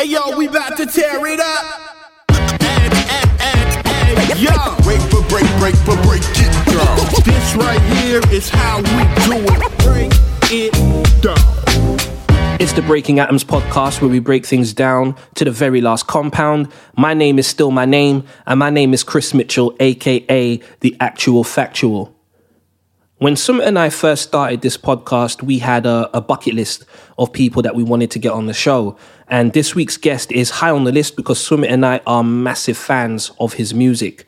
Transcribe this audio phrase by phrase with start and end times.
[0.00, 1.64] Hey yo, we about to tear it up.
[4.38, 4.50] Yo,
[4.82, 7.22] break for break, break for break it down.
[7.22, 9.78] This right here is how we do it.
[9.84, 10.10] Break
[10.50, 10.72] it
[11.20, 12.56] down.
[12.58, 16.72] It's the Breaking Atoms podcast where we break things down to the very last compound.
[16.96, 21.44] My name is still my name, and my name is Chris Mitchell, aka The Actual
[21.44, 22.16] Factual.
[23.20, 26.86] When Sumit and I first started this podcast, we had a, a, bucket list
[27.18, 28.96] of people that we wanted to get on the show.
[29.28, 32.78] And this week's guest is high on the list because Sumit and I are massive
[32.78, 34.24] fans of his music.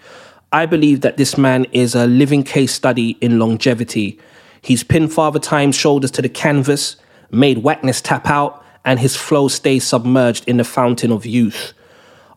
[0.53, 4.21] I believe that this man is a living case study in longevity.
[4.61, 6.97] He's pinned Father Time's shoulders to the canvas,
[7.31, 11.73] made whackness tap out, and his flow stays submerged in the fountain of youth.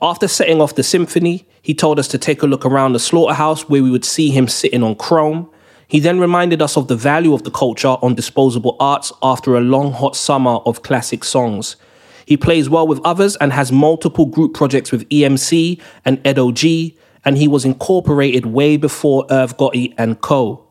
[0.02, 3.67] After setting off the symphony, he told us to take a look around the slaughterhouse
[3.67, 5.49] where we would see him sitting on chrome
[5.88, 9.62] he then reminded us of the value of the culture on disposable arts after a
[9.62, 11.75] long hot summer of classic songs.
[12.25, 16.97] He plays well with others and has multiple group projects with EMC and Edo G,
[17.23, 20.66] and he was incorporated way before Irv Gotti and Co.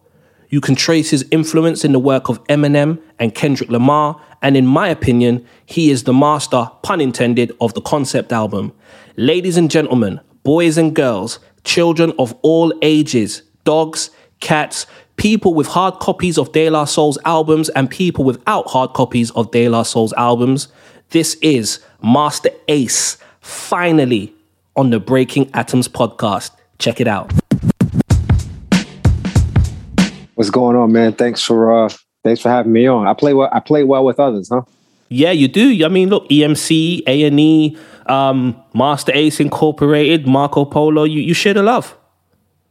[0.49, 4.67] You can trace his influence in the work of Eminem and Kendrick Lamar, and in
[4.67, 8.73] my opinion, he is the master, pun intended, of the concept album.
[9.17, 15.95] Ladies and gentlemen, boys and girls, children of all ages, dogs, cats, people with hard
[16.01, 20.13] copies of De La Soul's albums and people without hard copies of De La Soul's
[20.15, 20.69] albums.
[21.11, 24.35] This is Masta Ace, finally
[24.77, 26.51] on the Breaking Atoms podcast.
[26.79, 27.33] Check it out.
[30.35, 31.13] What's going on, man?
[31.13, 31.89] Thanks for uh
[32.25, 33.07] thanks for having me on.
[33.07, 34.63] I play well I play well with others, huh?
[35.09, 35.85] Yeah, you do.
[35.85, 37.77] I mean, look, EMC, A&E,
[38.07, 41.97] um, Masta Ace Incorporated, Marco Polo, you, you share the love.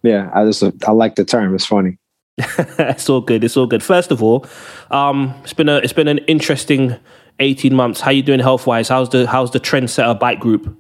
[0.02, 1.56] Yeah, I just I like the term.
[1.56, 1.98] It's funny.
[2.38, 3.44] it's all good.
[3.44, 3.84] It's all good.
[3.84, 4.46] First of all,
[4.90, 6.96] um, it's been a it's been an interesting
[7.40, 8.02] eighteen months.
[8.02, 8.90] How you doing health wise?
[8.90, 10.76] How's the how's the trendsetter bike group?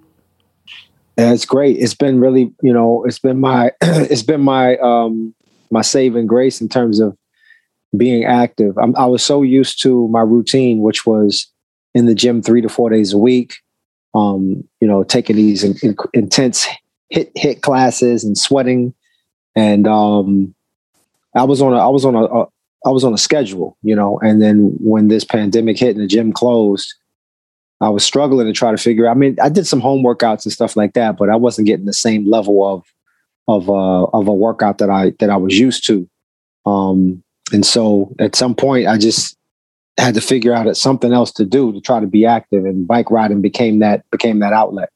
[1.17, 1.77] Yeah, it's great.
[1.77, 5.35] It's been really, you know, it's been my it's been my um
[5.69, 7.15] my saving grace in terms of
[7.95, 8.75] being active.
[8.79, 11.47] I'm, i was so used to my routine, which was
[11.93, 13.57] in the gym three to four days a week.
[14.15, 16.67] Um, you know, taking these in, in, intense
[17.13, 18.93] HIIT HIIT classes and sweating,
[19.55, 20.55] and um,
[21.35, 22.45] I was on a I was on a, a
[22.85, 26.07] I was on a schedule, you know, and then when this pandemic hit and the
[26.07, 26.93] gym closed,
[27.79, 29.09] I was struggling to try to figure.
[29.09, 31.85] I mean, I did some home workouts and stuff like that, but I wasn't getting
[31.85, 32.83] the same level of
[33.47, 36.09] of uh, of a workout that I that I was used to.
[36.65, 39.37] Um, and so at some point, I just
[39.97, 43.11] had to figure out something else to do to try to be active, and bike
[43.11, 44.89] riding became that became that outlet.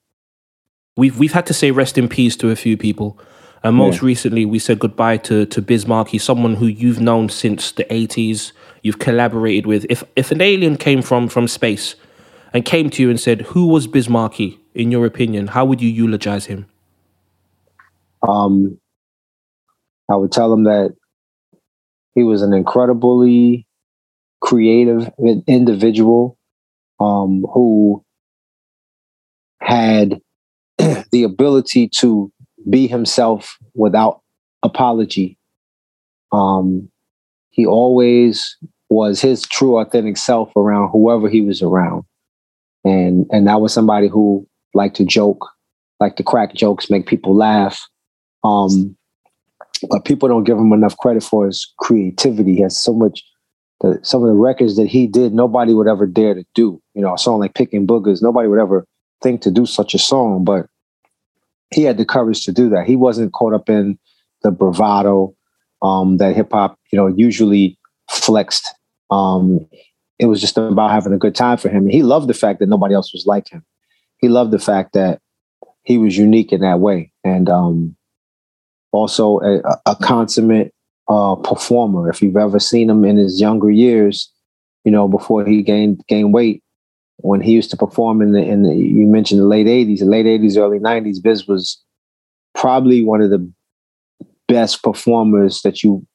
[0.95, 3.19] We've we've had to say rest in peace to a few people.
[3.63, 4.07] And most yeah.
[4.07, 8.51] recently, we said goodbye to to Biz Markie, someone who you've known since the '80s.
[8.84, 9.85] You've collaborated with.
[9.90, 11.96] If if an alien came from from space
[12.53, 15.81] and came to you and said, "Who was Biz Markie in your opinion?" How would
[15.81, 16.67] you eulogize him?
[18.28, 18.79] Um,
[20.09, 20.96] I would tell him that
[22.16, 23.67] he was an incredibly
[24.41, 25.12] creative
[25.47, 26.38] individual
[27.00, 28.03] um, who
[29.62, 30.19] had
[31.12, 32.31] the ability to
[32.69, 34.22] be himself without
[34.63, 35.38] apology.
[36.31, 36.89] Um,
[37.50, 38.57] he always
[38.89, 42.03] was his true authentic self around whoever he was around.
[42.83, 45.45] And and that was somebody who liked to joke,
[46.00, 47.85] liked to crack jokes, make people laugh.
[48.44, 48.95] Um,
[49.89, 52.55] but people don't give him enough credit for his creativity.
[52.55, 53.23] He has so much
[53.81, 56.81] the, some of the records that he did, nobody would ever dare to do.
[56.94, 58.85] You know, a song like Picking Boogers, nobody would ever
[59.22, 60.44] think to do such a song.
[60.44, 60.67] But
[61.73, 62.88] he had the courage to do that.
[62.88, 63.97] He wasn't caught up in
[64.44, 65.35] the bravado
[65.81, 67.78] um, that hip hop, you know, usually
[68.09, 68.73] flexed.
[69.11, 69.67] Um,
[70.19, 71.88] it was just about having a good time for him.
[71.88, 73.63] he loved the fact that nobody else was like him.
[74.17, 75.22] He loved the fact that
[75.83, 77.95] he was unique in that way, and um,
[78.91, 80.73] also a, a consummate
[81.07, 82.09] uh, performer.
[82.09, 84.31] If you've ever seen him in his younger years,
[84.84, 86.63] you know, before he gained gained weight,
[87.17, 90.05] when he used to perform in the in the you mentioned the late 80s, the
[90.05, 91.81] late 80s, early 90s, Biz was
[92.53, 93.52] probably one of the
[94.47, 96.05] best performers that you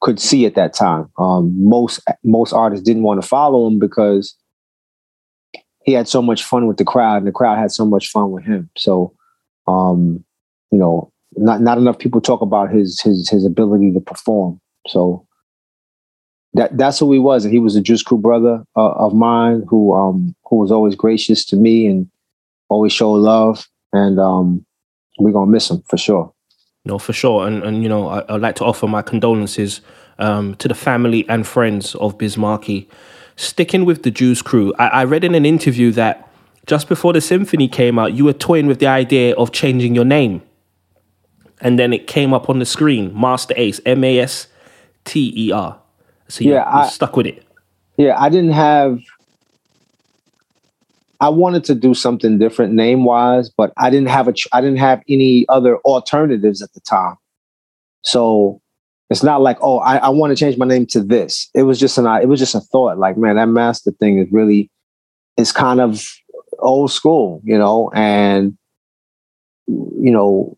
[0.00, 1.10] could see at that time.
[1.18, 4.36] Um, most most artists didn't want to follow him because
[5.84, 8.30] he had so much fun with the crowd, and the crowd had so much fun
[8.30, 8.70] with him.
[8.76, 9.14] So,
[9.66, 10.24] um,
[10.70, 14.60] you know, not not enough people talk about his his his ability to perform.
[14.86, 15.25] So
[16.54, 19.64] that that's who he was, and he was a Juice Crew brother uh, of mine
[19.68, 22.08] who um who was always gracious to me and
[22.68, 24.64] always showed love, and um
[25.18, 26.32] we're gonna miss him for sure.
[26.84, 29.80] No, for sure, and and you know I, would like to offer my condolences
[30.18, 32.88] um, to the family and friends of Biz Markie.
[33.38, 36.26] Sticking with the Juice Crew, I, I read in an interview that
[36.66, 40.04] just before the symphony came out, you were toying with the idea of changing your
[40.04, 40.42] name.
[41.60, 44.48] And then it came up on the screen, Master Ace, M A S
[45.04, 45.78] T E R.
[46.28, 47.42] So you, Yeah, you I- stuck with it.
[47.96, 49.00] Yeah, I didn't have.
[51.18, 54.78] I wanted to do something different name wise, but I didn't have a I didn't
[54.78, 57.16] have any other alternatives at the time.
[58.02, 58.60] So
[59.08, 61.48] it's not like, oh, I, I want to change my name to this.
[61.54, 62.06] It was just an.
[62.06, 62.98] It was just a thought.
[62.98, 64.70] Like, man, that master thing is really,
[65.38, 66.04] it's kind of
[66.58, 68.58] old school, you know, and
[69.66, 70.54] you know,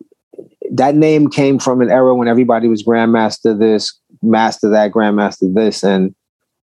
[0.72, 5.82] that name came from an era when everybody was grandmaster this, master that, grandmaster this,
[5.82, 6.14] and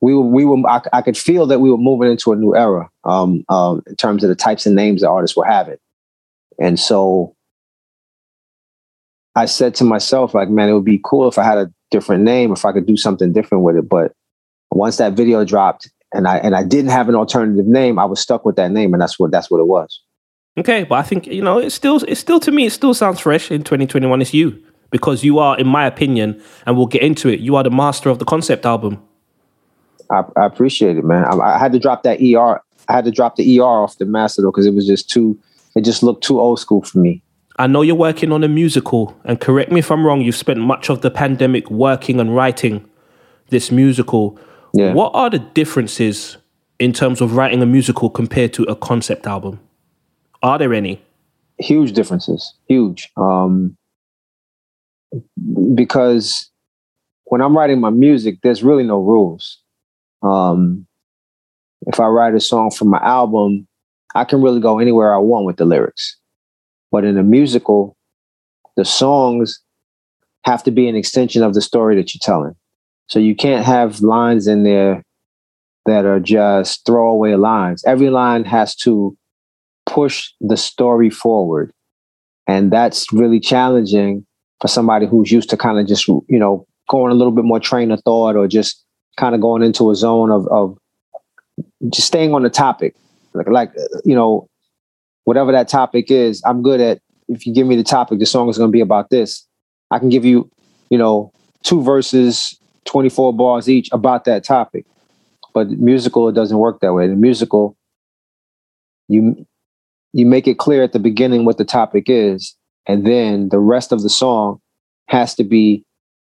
[0.00, 2.54] we were we were I, I could feel that we were moving into a new
[2.54, 5.78] era um, um, in terms of the types of names the artists were having,
[6.60, 7.34] and so
[9.34, 12.24] I said to myself, like, man, it would be cool if I had a different
[12.24, 13.88] name, if I could do something different with it.
[13.88, 14.12] But
[14.70, 18.20] once that video dropped, and I and I didn't have an alternative name, I was
[18.20, 20.00] stuck with that name, and that's what that's what it was.
[20.58, 23.20] Okay, but I think you know it's still it's still to me it still sounds
[23.20, 24.20] fresh in 2021.
[24.20, 27.40] It's you because you are, in my opinion, and we'll get into it.
[27.40, 29.02] You are the master of the concept album.
[30.10, 31.24] I, I appreciate it, man.
[31.24, 32.60] I, I had to drop that ER.
[32.88, 35.38] I had to drop the ER off the master though because it was just too.
[35.76, 37.22] It just looked too old school for me.
[37.60, 40.22] I know you're working on a musical, and correct me if I'm wrong.
[40.22, 42.88] You've spent much of the pandemic working and writing
[43.50, 44.38] this musical.
[44.74, 44.92] Yeah.
[44.92, 46.36] What are the differences
[46.78, 49.60] in terms of writing a musical compared to a concept album?
[50.42, 51.02] Are there any?
[51.58, 52.54] huge differences.
[52.68, 53.10] Huge.
[53.16, 53.76] Um
[55.74, 56.50] because
[57.24, 59.60] when i'm writing my music there's really no rules.
[60.22, 60.86] Um
[61.86, 63.66] if i write a song for my album
[64.14, 66.16] i can really go anywhere i want with the lyrics.
[66.90, 67.96] But in a musical
[68.76, 69.60] the songs
[70.44, 72.54] have to be an extension of the story that you're telling.
[73.08, 75.02] So you can't have lines in there
[75.86, 77.82] that are just throwaway lines.
[77.84, 79.17] Every line has to
[79.88, 81.72] push the story forward.
[82.46, 84.26] And that's really challenging
[84.60, 87.60] for somebody who's used to kind of just, you know, going a little bit more
[87.60, 88.84] train of thought or just
[89.16, 90.78] kind of going into a zone of, of
[91.90, 92.94] just staying on the topic.
[93.34, 93.72] Like, like,
[94.04, 94.48] you know,
[95.24, 98.48] whatever that topic is, I'm good at, if you give me the topic, the song
[98.48, 99.46] is going to be about this.
[99.90, 100.50] I can give you,
[100.90, 101.32] you know,
[101.62, 104.86] two verses, 24 bars each about that topic.
[105.52, 107.08] But musical, it doesn't work that way.
[107.08, 107.76] The musical,
[109.08, 109.46] you
[110.12, 112.56] you make it clear at the beginning what the topic is,
[112.86, 114.60] and then the rest of the song
[115.06, 115.84] has to be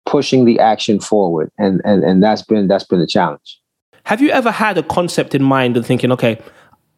[0.07, 3.61] pushing the action forward, and and and that's been that's been a challenge.
[4.05, 6.41] Have you ever had a concept in mind and thinking, okay,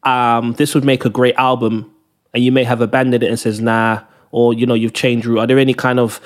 [0.03, 1.93] um, this would make a great album,
[2.33, 5.39] and you may have abandoned it and says, nah, or you know, you've changed route.
[5.39, 6.19] Are there any kind of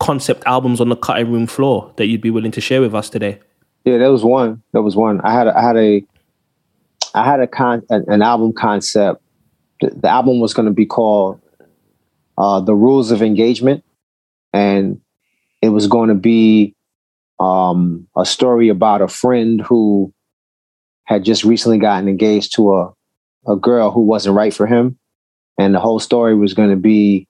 [0.00, 3.10] concept albums on the cutting room floor that you'd be willing to share with us
[3.10, 3.38] today?
[3.84, 4.62] Yeah, that was one.
[4.72, 5.20] That was one.
[5.20, 6.04] I had a, I had a
[7.14, 9.20] I had a con an, an album concept.
[9.80, 11.40] The, album was going to be called
[12.38, 13.84] uh, "The Rules of Engagement,"
[14.52, 15.00] and
[15.62, 16.74] it was going to be
[17.40, 20.12] um, a story about a friend who
[21.04, 22.92] had just recently gotten engaged to a
[23.46, 24.98] a girl who wasn't right for him,
[25.58, 27.26] and the whole story was going to be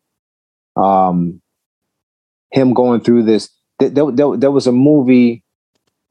[0.77, 1.41] um,
[2.53, 3.51] him going through this.
[3.79, 5.43] There, there, there- there was a movie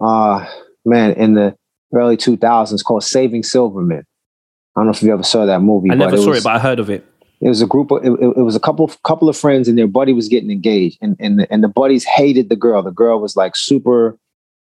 [0.01, 0.45] uh
[0.86, 1.56] man in the
[1.94, 4.03] early 2000s called saving silverman
[4.75, 6.43] i don't know if you ever saw that movie I never it saw was, it,
[6.43, 7.05] but I heard of it.
[7.41, 9.67] it was a group of it, it- it was a couple of couple of friends
[9.67, 12.81] and their buddy was getting engaged and and the, and the buddies hated the girl.
[12.83, 14.17] The girl was like super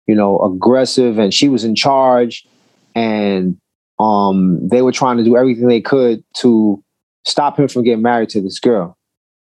[0.07, 2.47] you know aggressive and she was in charge
[2.95, 3.57] and
[3.99, 6.83] um they were trying to do everything they could to
[7.25, 8.97] stop him from getting married to this girl.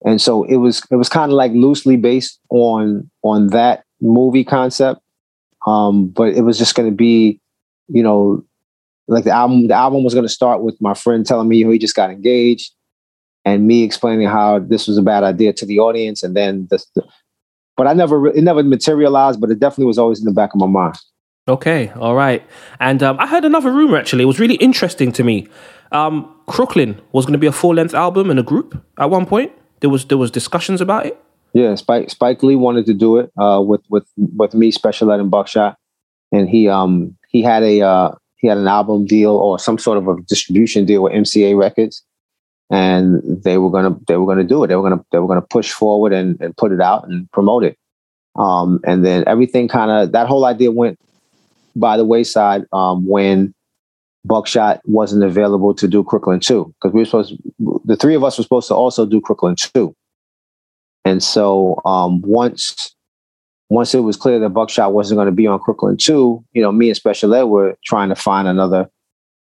[0.06, 4.44] And so it was it was kind of like loosely based on on that movie
[4.44, 5.02] concept.
[5.66, 7.40] Um but it was just going to be
[7.88, 8.44] you know
[9.08, 11.78] like the album the album was going to start with my friend telling me he
[11.78, 12.72] just got engaged
[13.44, 16.84] and me explaining how this was a bad idea to the audience and then the,
[16.96, 17.04] the
[17.78, 20.60] but i never it never materialized but it definitely was always in the back of
[20.60, 20.98] my mind
[21.48, 22.44] Okay, all right.
[22.80, 24.24] And um, I heard another rumor actually.
[24.24, 25.48] It was really interesting to me.
[25.92, 29.26] Um, Crooklyn was going to be a full length album in a group at one
[29.26, 29.52] point.
[29.82, 31.22] There was there was discussions about it.
[31.54, 35.20] Yeah, Spike Spike Lee wanted to do it uh, with with with me, Special Ed,
[35.20, 35.78] and Buckshot,
[36.32, 39.98] and he um he had a uh, he had an album deal or some sort
[39.98, 42.04] of a distribution deal with MCA Records,
[42.70, 44.68] and they were gonna they were gonna do it.
[44.68, 47.64] They were gonna they were gonna push forward and, and put it out and promote
[47.64, 47.78] it.
[48.36, 51.00] Um, and then everything kind of that whole idea went
[51.76, 53.54] by the wayside um, when
[54.26, 57.36] Buckshot wasn't available to do Crooklyn two because we were supposed
[57.86, 59.96] the three of us were supposed to also do Crooklyn two.
[61.06, 62.96] And so um, once
[63.70, 66.72] once it was clear that Buckshot wasn't going to be on Crooklyn two, you know,
[66.72, 68.90] me and Special Ed were trying to find another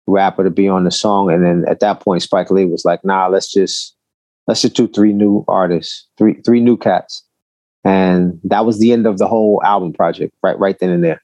[0.07, 1.31] rapper to be on the song.
[1.31, 3.95] And then at that point, Spike Lee was like, "Nah, let's just
[4.47, 7.23] let's just do three new artists, three three new cats."
[7.83, 11.21] And that was the end of the whole album project, right right then and there.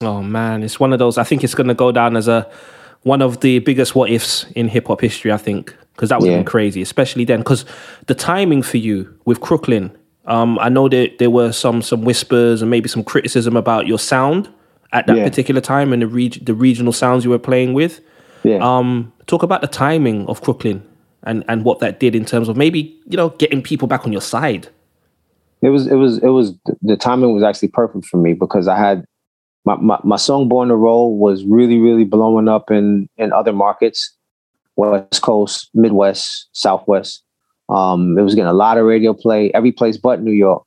[0.00, 1.18] Oh man, it's one of those.
[1.18, 2.48] I think it's going to go down as a
[3.02, 5.32] one of the biggest what ifs in hip hop history.
[5.32, 6.38] I think because that would have Yeah.
[6.40, 7.40] been crazy, especially then.
[7.40, 7.64] Because
[8.06, 9.90] the timing for you with Crooklyn,
[10.28, 13.98] um, I know that there were some some whispers and maybe some criticism about your
[13.98, 14.48] sound
[14.92, 15.24] at that Yeah.
[15.24, 18.00] particular time and the reg- the regional sounds you were playing with.
[18.44, 18.58] Yeah.
[18.58, 20.82] Um, talk about the timing of Crooklyn
[21.24, 24.12] and and what that did in terms of maybe you know getting people back on
[24.12, 24.68] your side.
[25.62, 28.76] It was it was it was the timing was actually perfect for me because I
[28.78, 29.04] had
[29.64, 33.52] my, my, my song Born to Roll was really, really blowing up in in other
[33.52, 34.14] markets,
[34.76, 37.22] West Coast, Midwest, Southwest.
[37.68, 40.64] Um, it was getting a lot of radio play, every place but New York.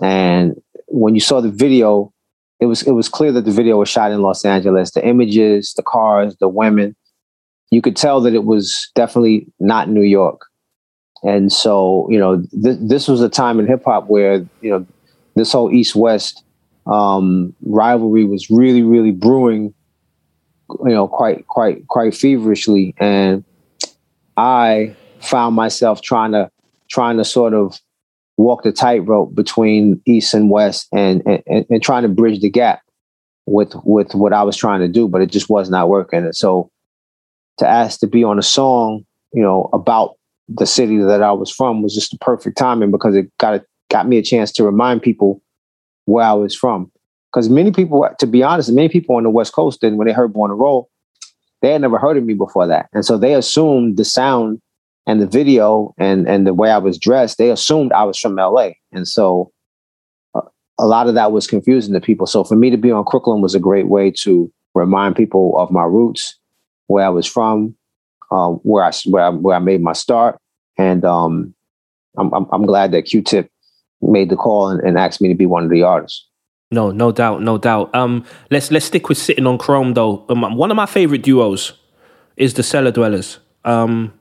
[0.00, 2.12] And when you saw the video,
[2.60, 4.92] it was it was clear that the video was shot in Los Angeles.
[4.92, 6.94] The images, the cars, the women,
[7.70, 10.46] you could tell that it was definitely not New York.
[11.24, 14.86] And so, you know, th- this was a time in hip hop where, you know,
[15.36, 16.44] this whole East West
[16.86, 19.72] um, rivalry was really, really brewing,
[20.84, 22.94] you know, quite, quite, quite feverishly.
[22.98, 23.42] And
[24.36, 24.94] I
[25.26, 26.50] found myself trying to,
[26.88, 27.80] trying to sort of
[28.36, 32.82] walk the tightrope between East and West and, and, and trying to bridge the gap
[33.46, 36.24] with, with what I was trying to do, but it just was not working.
[36.24, 36.70] And so
[37.58, 40.16] to ask to be on a song, you know, about
[40.48, 44.08] the city that I was from was just the perfect timing because it got got
[44.08, 45.42] me a chance to remind people
[46.06, 46.90] where I was from.
[47.32, 50.12] Because many people, to be honest, many people on the West Coast, then when they
[50.12, 50.88] heard Born to Roll,
[51.62, 54.60] they had never heard of me before that, and so they assumed the sound
[55.06, 58.36] and the video and and the way I was dressed, they assumed I was from
[58.36, 59.52] LA, and so
[60.34, 60.42] uh,
[60.78, 62.26] a lot of that was confusing to people.
[62.26, 65.70] So for me to be on Crooklyn was a great way to remind people of
[65.70, 66.36] my roots,
[66.86, 67.74] where I was from,
[68.30, 70.38] um, where I where I, where I made my start,
[70.78, 71.54] and um,
[72.16, 73.50] I'm, I'm I'm glad that Q-Tip
[74.00, 76.26] made the call and, and asked me to be one of the artists.
[76.70, 77.94] No, no doubt, no doubt.
[77.94, 80.24] Um, let's let's stick with sitting on Chrome though.
[80.28, 81.72] Um, one of my favorite duos
[82.36, 83.38] is the Cellar Dwellers.
[83.64, 84.12] Um,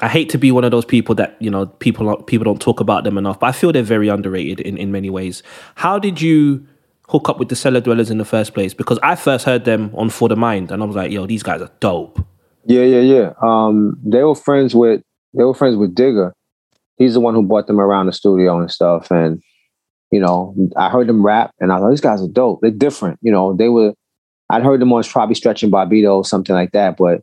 [0.00, 2.80] I hate to be one of those people that you know people people don't talk
[2.80, 5.42] about them enough, but I feel they're very underrated in, in many ways.
[5.74, 6.66] How did you
[7.08, 8.72] hook up with the Cellar Dwellers in the first place?
[8.72, 11.42] Because I first heard them on For the Mind, and I was like, yo, these
[11.42, 12.24] guys are dope.
[12.64, 13.32] Yeah, yeah, yeah.
[13.42, 15.02] Um, they were friends with
[15.34, 16.32] they were friends with Digga.
[16.96, 19.10] He's the one who brought them around the studio and stuff.
[19.10, 19.42] And
[20.10, 22.60] you know, I heard them rap, and I thought these guys are dope.
[22.60, 23.18] They're different.
[23.22, 23.94] You know, they were.
[24.50, 26.96] I'd heard them on probably Stretch and Bobbito, or something like that.
[26.96, 27.22] But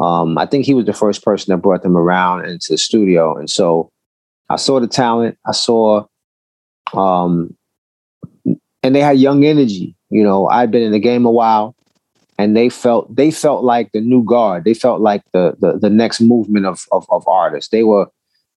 [0.00, 3.36] um, I think he was the first person that brought them around into the studio,
[3.36, 3.90] and so
[4.48, 5.38] I saw the talent.
[5.46, 6.06] I saw,
[6.94, 7.56] um,
[8.82, 9.94] and they had young energy.
[10.10, 11.74] You know, I'd been in the game a while
[12.38, 14.64] and they felt they felt like the new guard.
[14.64, 17.70] They felt like the the, the next movement of, of of artists.
[17.70, 18.06] They were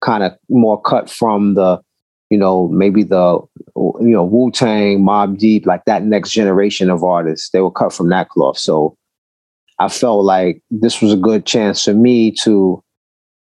[0.00, 1.80] kind of more cut from the,
[2.30, 3.40] you know, maybe the
[3.76, 7.50] you know Wu Tang, Mobb Deep, like that next generation of artists.
[7.50, 8.58] They were cut from that cloth.
[8.58, 8.96] So
[9.78, 12.82] I felt like this was a good chance for me to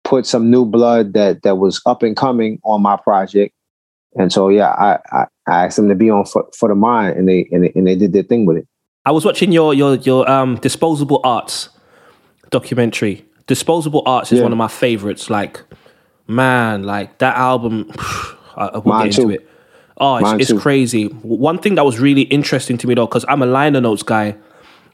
[0.04, 3.54] put some new blood that that was up and coming on my project.
[4.16, 7.18] And so yeah, I I, I asked them to be on for, for the mind,
[7.18, 8.68] and they, and they and they did their thing with it.
[9.06, 11.70] I was watching your your your um disposable arts
[12.50, 13.26] documentary.
[13.48, 14.44] Disposable arts is Yeah.
[14.44, 15.30] one of my favorites.
[15.30, 15.62] Like,
[16.28, 17.92] man, like that album.
[18.56, 19.30] I, I will get into too.
[19.32, 19.48] it.
[19.98, 21.06] Oh, it's, it's crazy.
[21.06, 24.36] One thing that was really interesting to me though, because I'm a liner notes guy,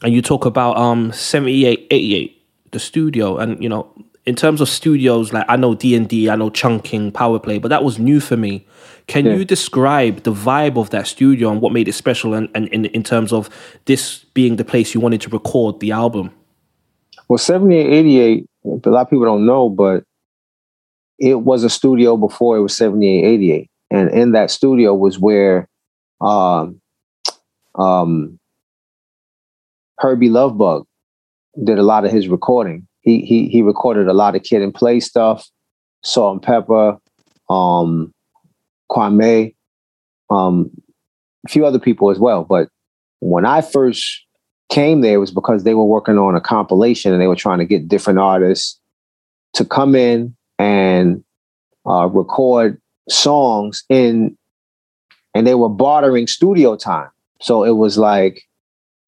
[0.04, 3.88] and you talk about um 78, 88, the studio, and you know,
[4.26, 7.40] in terms of studios, like I know D and D, I know Chung King, power
[7.40, 8.66] play, but that was new for me.
[9.08, 9.36] Can Yeah.
[9.36, 12.86] you describe the vibe of that studio and what made it special, and, and in,
[12.86, 13.50] in terms of
[13.86, 16.32] this being the place you wanted to record the album?
[17.30, 18.46] Well, 78, 88,
[18.86, 20.04] a lot of people don't know, but
[21.20, 23.70] it was a studio before it was 78, 88.
[23.90, 25.68] And in that studio was where
[26.20, 26.82] um,
[27.76, 28.40] um,
[30.00, 30.86] Hurby Luv Bug
[31.64, 32.88] did a lot of his recording.
[33.02, 35.48] He he he recorded a lot of Kid and Play stuff,
[36.04, 37.00] Salt-N-Pepa,
[37.50, 38.14] um,
[38.92, 39.56] Kwame,
[40.30, 40.70] um,
[41.46, 42.44] a few other people as well.
[42.44, 42.70] But
[43.20, 44.26] when I first
[44.70, 47.60] came there, it was because they were working on a compilation and they were trying
[47.60, 48.80] to get different artists
[49.54, 51.24] to come in and
[51.88, 54.38] uh, record songs in,
[55.34, 57.10] and they were bartering studio time.
[57.42, 58.47] So it was like,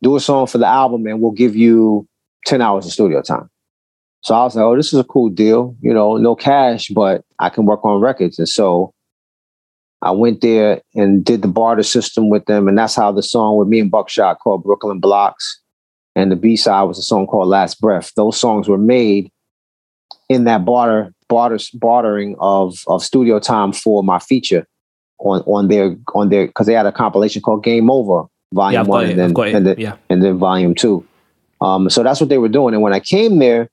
[0.01, 2.07] do a song for the album and we'll give you
[2.45, 3.49] 10 hours of studio time.
[4.21, 5.75] So I was like, oh, this is a cool deal.
[5.81, 8.37] You know, no cash, but I can work on records.
[8.37, 8.93] And so
[10.01, 12.67] I went there and did the barter system with them.
[12.67, 15.59] And that's how the song with me and Buckshot called Brooklyn Blocks
[16.15, 18.11] and the B side was a song called Last Breath.
[18.15, 19.31] Those songs were made
[20.27, 24.67] in that barter barter bartering of of studio time for my feature
[25.19, 28.87] on on their on their because they had a compilation called Game Over Volume I've
[28.87, 29.97] One and then and then yeah.
[30.09, 31.05] and then Volume Two.
[31.61, 32.73] Um, so that's what they were doing.
[32.73, 33.69] And when I came there,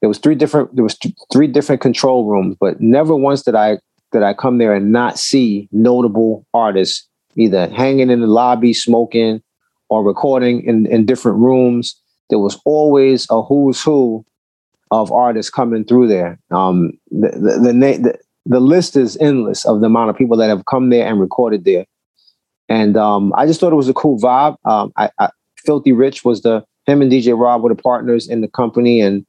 [0.00, 3.54] there was three different there was th- three different control rooms, but never once did
[3.54, 3.78] I
[4.12, 9.42] did I come there and not see notable artists either hanging in the lobby smoking
[9.88, 11.98] or recording in, in different rooms.
[12.30, 14.24] There was always a who's who
[14.90, 16.38] of artists coming through there.
[16.50, 20.48] Um, the the the, the the list is endless of the amount of people that
[20.48, 21.86] have come there and recorded there.
[22.72, 24.56] And um, I just thought it was a cool vibe.
[24.64, 28.40] Um, I, I, Filthy Rich was the him and DJ Rob were the partners in
[28.40, 29.26] the company, and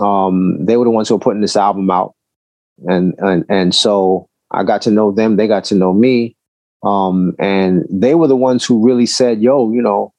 [0.00, 2.14] um, they were the ones who were putting this album out.
[2.86, 5.34] And and and so I got to know them.
[5.34, 6.36] They got to know me,
[6.84, 10.14] um, and they were the ones who really said, "Yo, you know,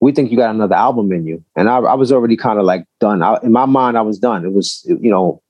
[0.00, 2.64] we think you got another album in you." And I, I was already kind of
[2.64, 3.22] like done.
[3.22, 4.46] I, in my mind, I was done.
[4.46, 5.42] It was, you know,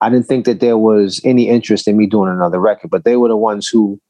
[0.00, 3.16] I didn't think that there was any interest in me doing another record, but they
[3.16, 4.00] were the ones who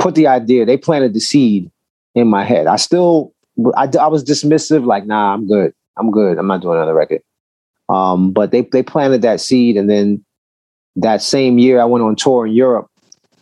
[0.00, 0.66] put the idea.
[0.66, 1.70] They planted the seed
[2.14, 2.66] in my head.
[2.66, 3.32] I still,
[3.76, 5.72] I, I was dismissive, like, nah, I'm good.
[5.96, 6.38] I'm good.
[6.38, 7.22] I'm not doing another record.
[7.88, 10.24] Um, but they they planted that seed, and then
[10.94, 12.88] that same year, I went on tour in Europe.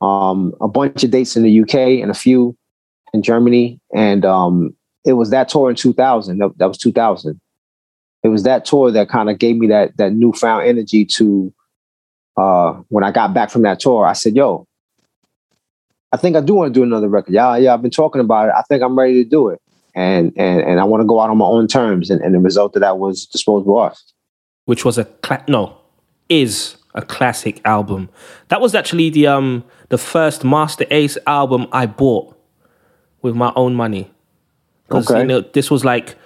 [0.00, 2.56] Um, a bunch of dates in the UK and a few
[3.12, 4.74] in Germany, and um,
[5.04, 6.38] it was that tour in 2000.
[6.38, 7.38] That, was 2000.
[8.22, 11.52] It was that tour that kind of gave me that that newfound energy to.
[12.38, 14.67] Uh, when I got back from that tour, I said, "Yo,
[16.12, 17.32] I think I do want to do another record.
[17.34, 18.54] Yeah, yeah, I've been talking about it.
[18.56, 19.60] I think I'm ready to do it,
[19.94, 22.38] and and and I want to go out on my own terms." And, and the
[22.40, 23.98] result of that was Disposable Art.
[24.64, 25.76] which was a cla- no
[26.28, 28.08] is a classic album.
[28.48, 32.34] That was actually the um the first Masta Ace album I bought
[33.22, 34.10] with my own money.
[34.86, 35.20] Because Okay.
[35.20, 36.16] you know this was like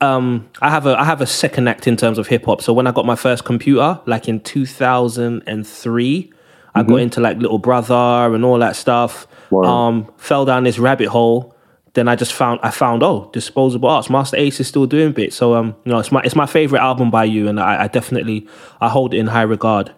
[0.00, 2.62] um I have a I have a second act in terms of hip hop.
[2.62, 6.32] So when I got my first computer, like in two thousand and three,
[6.78, 9.26] I got into like Little Brother and all that stuff.
[9.50, 9.66] Word.
[9.66, 11.54] Um, fell down this rabbit hole.
[11.94, 14.08] Then I just found I found oh disposable arts.
[14.10, 15.34] Masta Ace is still doing bits.
[15.34, 17.88] So um you know it's my it's my favorite album by you, and I, I
[17.88, 18.46] definitely
[18.80, 19.92] I hold it in high regard.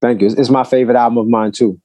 [0.00, 0.28] Thank you.
[0.36, 1.80] It's, my favorite album of mine too.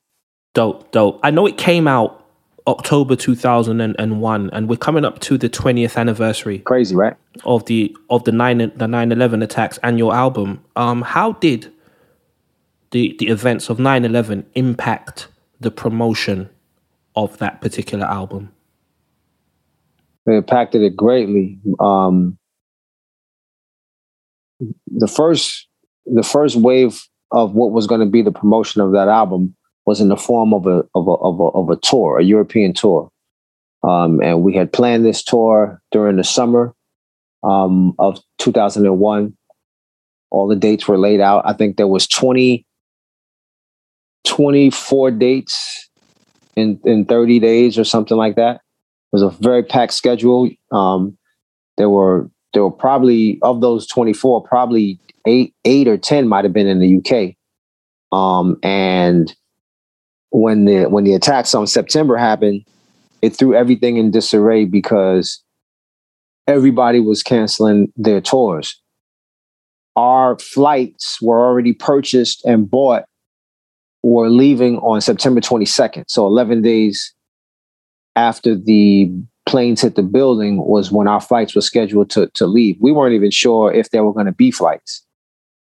[0.54, 1.20] Dope, dope.
[1.24, 2.26] I know it came out
[2.68, 7.16] October two thousand and one, and we're coming up to the twentieth anniversary Crazy, right?
[7.44, 10.64] of the of the nine the nine eleven attacks and your album.
[10.76, 11.73] Um, how did
[12.94, 15.28] the the events of 9-11 impact
[15.60, 16.50] the promotion
[17.16, 18.52] of that particular album?
[20.26, 21.60] It impacted it greatly.
[21.80, 22.38] Um,
[24.88, 25.68] the first
[26.06, 27.02] the first wave
[27.32, 30.54] of what was going to be the promotion of that album was in the form
[30.54, 33.10] of a of a of a, of a tour, a European tour,
[33.84, 36.74] um, and we had planned this tour during the summer
[37.44, 39.36] um, of 2001.
[40.32, 41.44] All the dates were laid out.
[41.46, 42.66] I think there was 20,
[44.26, 45.90] 24 dates
[46.56, 48.56] in in 30 days or something like that.
[48.56, 48.62] It
[49.14, 50.50] was a very packed schedule.
[50.72, 51.18] Um,
[51.78, 56.54] there were there were probably of those 24, probably eight eight or ten might have
[56.54, 57.36] been in the UK.
[58.18, 59.34] Um, and
[60.30, 62.66] when the when the attacks on September happened,
[63.22, 65.44] it threw everything in disarray because
[66.48, 68.80] everybody was canceling their tours.
[69.96, 73.04] Our flights were already purchased and bought
[74.04, 76.04] were leaving on September 22nd.
[76.08, 77.14] So 11 days
[78.16, 79.12] after the
[79.46, 82.78] planes hit the building was when our flights were scheduled to, to leave.
[82.80, 85.06] We weren't even sure if there were going to be flights.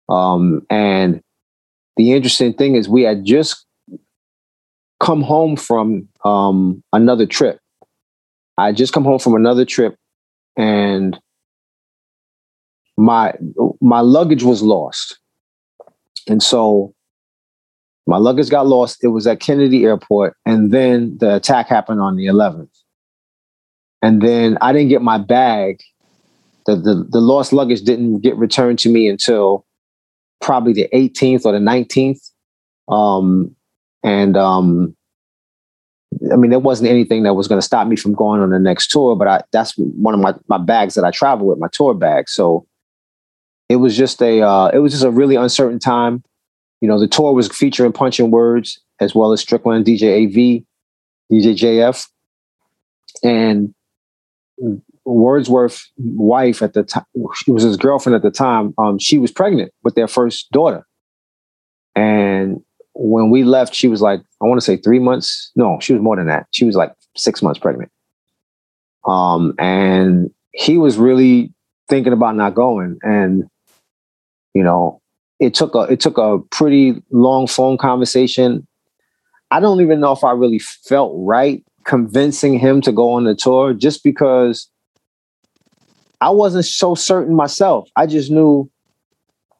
[0.10, 1.22] Um, and
[1.98, 3.66] the interesting thing is we had just
[5.00, 7.60] come home from um, another trip.
[8.58, 9.96] I just come home from another trip
[10.56, 11.20] and
[12.98, 13.34] my
[13.82, 15.20] my luggage was lost.
[16.28, 16.94] And so
[18.06, 19.04] my luggage got lost.
[19.04, 20.36] It was at Kennedy Airport.
[20.46, 22.70] And then the attack happened on the 11th.
[24.02, 25.82] And then I didn't get my bag.
[26.66, 29.66] The, the, the lost luggage didn't get returned to me until
[30.42, 32.20] probably the 18th or the 19th.
[32.90, 33.56] Um,
[34.04, 34.96] and um,
[36.32, 38.60] I mean, there wasn't anything that was going to stop me from going on the
[38.60, 41.70] next tour, but I, that's one of my, my bags that I travel with, my
[41.72, 42.28] tour bag.
[42.28, 42.68] So
[43.70, 46.24] it was just a, uh, it was just a really uncertain time
[46.84, 50.66] you know, the tour was featuring Punch and Words as well as Strickland, DJ AV,
[51.32, 52.10] DJ JF,
[53.24, 53.74] and
[55.06, 58.74] Wordsworth's wife at the time, she was his girlfriend at the time.
[58.78, 60.86] Um, she was pregnant with their first daughter,
[61.96, 62.62] and
[62.96, 65.54] when we left, she was like, I want to say three months.
[65.56, 66.48] No, she was more than that.
[66.52, 67.94] She was like six months pregnant.
[69.08, 71.54] Um, and he was really
[71.88, 73.46] thinking about not going, and
[74.54, 75.00] you know,
[75.44, 78.68] it took a it took a pretty long phone conversation.
[79.52, 83.36] I don't even know if I really felt right convincing him to go on the
[83.36, 84.70] tour, just because
[86.22, 87.90] I wasn't so certain myself.
[87.96, 88.72] I just knew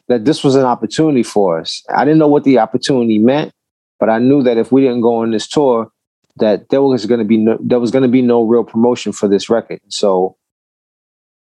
[0.08, 1.84] that this was an opportunity for us.
[1.94, 3.52] I didn't know what the opportunity meant,
[4.00, 5.92] but I knew that if we didn't go on this tour,
[6.38, 9.12] that there was going to be no, there was going to be no real promotion
[9.12, 9.80] for this record.
[9.90, 10.38] So,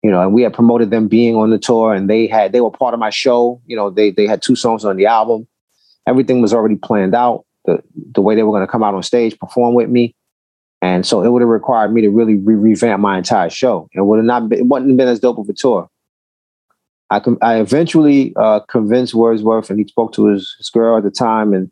[0.04, 2.60] you know, and we had promoted them being on the tour, and they had they
[2.60, 3.62] were part of my show.
[3.66, 5.48] You know, they they had two songs on the album.
[6.06, 7.46] Everything was already planned out.
[7.64, 10.14] The the way they were going to come out on stage, perform with me.
[10.82, 13.88] And so it would have required me to really re- revamp my entire show.
[13.94, 15.88] It would have not been, it wouldn't have been as dope of a tour.
[17.08, 21.04] I, com- I eventually uh, convinced Wordsworth, and he spoke to his, his girl at
[21.04, 21.70] the time, and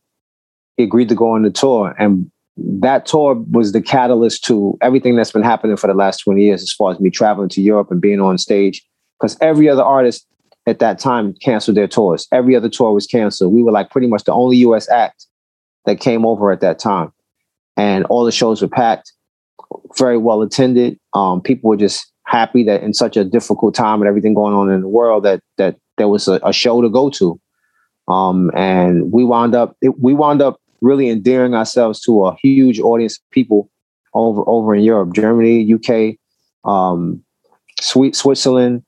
[0.78, 1.94] he agreed to go on the tour.
[1.98, 6.42] And that tour was the catalyst to everything that's been happening for the last 20
[6.42, 8.82] years, as far as me traveling to Europe and being on stage.
[9.18, 10.26] Because every other artist
[10.66, 12.28] at that time canceled their tours.
[12.32, 13.52] Every other tour was canceled.
[13.52, 15.26] We were like pretty much the only US act
[15.86, 17.12] that came over at that time
[17.76, 19.12] and all the shows were packed,
[19.96, 20.98] very well attended.
[21.14, 24.70] Um, people were just happy that in such a difficult time and everything going on
[24.70, 27.40] in the world that that there was a, a show to go to.
[28.08, 32.80] Um, and we wound up it, we wound up really endearing ourselves to a huge
[32.80, 33.70] audience of people
[34.12, 36.16] over over in Europe, Germany, UK,
[36.70, 37.24] um,
[37.80, 38.82] Switzerland,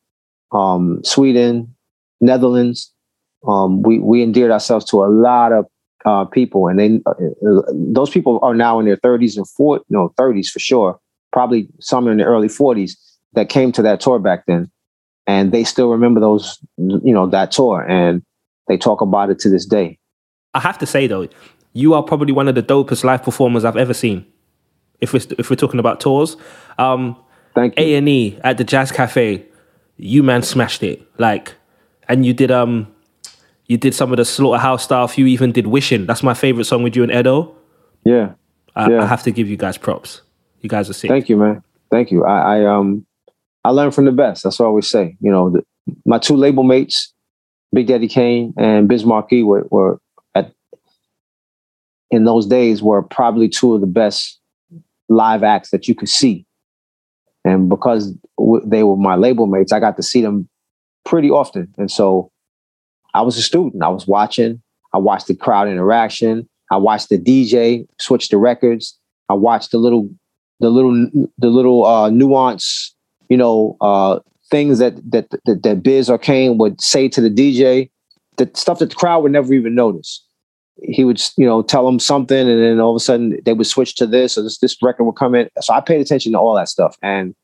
[0.52, 1.74] um, Sweden,
[2.20, 2.92] Netherlands.
[3.46, 5.66] Um, we we endeared ourselves to a lot of
[6.04, 10.12] uh, people, and they uh, those people are now in their 30s and 40, no
[10.18, 10.98] 30s for sure,
[11.32, 12.92] probably some in the early 40s
[13.32, 14.70] that came to that tour back then,
[15.26, 18.22] and they still remember those, you know, that tour, and
[18.68, 19.98] they talk about it to this day.
[20.54, 21.28] I have to say though,
[21.74, 24.24] you are probably one of the dopest live performers I've ever seen.
[25.00, 26.36] If we're if we're talking about tours,
[26.78, 27.16] um,
[27.54, 27.84] Thank you.
[27.84, 29.44] A and E at the Jazz Cafe,
[29.96, 31.02] you man smashed it.
[31.18, 31.54] Like,
[32.08, 32.86] and you did um
[33.66, 35.18] you did some of the Slaughterhouse stuff.
[35.18, 36.06] You even did Wishing.
[36.06, 37.54] That's my favorite song with you and Edo.
[38.04, 38.32] Yeah.
[38.76, 39.02] I, Yeah.
[39.02, 40.22] I have to give you guys props.
[40.60, 41.10] You guys are sick.
[41.10, 41.62] Thank you, man.
[41.90, 42.24] Thank you.
[42.24, 43.06] I, I um
[43.64, 44.44] I learned from the best.
[44.44, 45.16] That's what I always say.
[45.20, 45.64] You know, the,
[46.04, 47.12] my two label mates,
[47.72, 49.98] Big Daddy Kane and Biz Markie, were, were
[52.14, 54.38] in those days were probably two of the best
[55.08, 56.46] live acts that you could see.
[57.44, 60.48] And because w- they were my label mates, I got to see them
[61.04, 61.74] pretty often.
[61.76, 62.30] And so
[63.14, 63.82] I was a student.
[63.82, 64.62] I was watching.
[64.94, 66.48] I watched the crowd interaction.
[66.70, 68.96] I watched the DJ switch the records.
[69.28, 70.08] I watched the little,
[70.60, 72.94] the little, the little uh, nuance,
[73.28, 77.30] you know, uh, things that that that, that Biz or Kane would say to the
[77.30, 77.90] DJ,
[78.36, 80.23] the stuff that the crowd would never even notice.
[80.82, 83.66] He would, you know, tell them something, and then all of a sudden they would
[83.66, 85.48] switch to this, or this this record would come in.
[85.60, 87.34] So I paid attention to all that stuff, and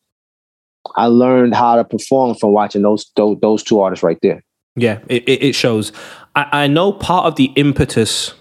[0.97, 4.43] I learned how to perform from watching those those, those two artists right there.
[4.77, 5.93] Yeah, it, it shows.
[6.35, 8.35] I, I know part of the impetus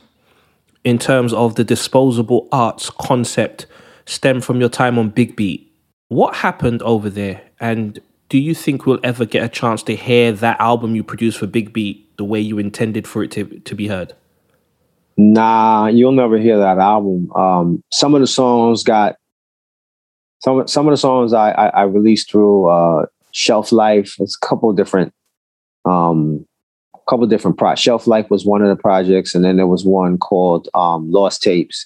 [0.84, 3.66] in terms of the disposable arts concept
[4.06, 5.72] stemmed from your time on Big Beat.
[6.08, 7.42] What happened over there?
[7.60, 8.00] And
[8.30, 11.48] do you think we'll ever get a chance to hear that album you produced for
[11.48, 14.14] Big Beat the way you intended for it to, to be heard?
[15.22, 17.30] Nah, you'll never hear that album.
[17.34, 19.18] Um, some of the songs got
[20.40, 24.16] some some of the songs I I, I released through uh, Shelf Life.
[24.20, 25.14] It's a couple different
[25.84, 26.46] um
[27.10, 30.18] couple different pro Shelf Life was one of the projects, and then there was one
[30.18, 31.86] called um, Lost Tapes.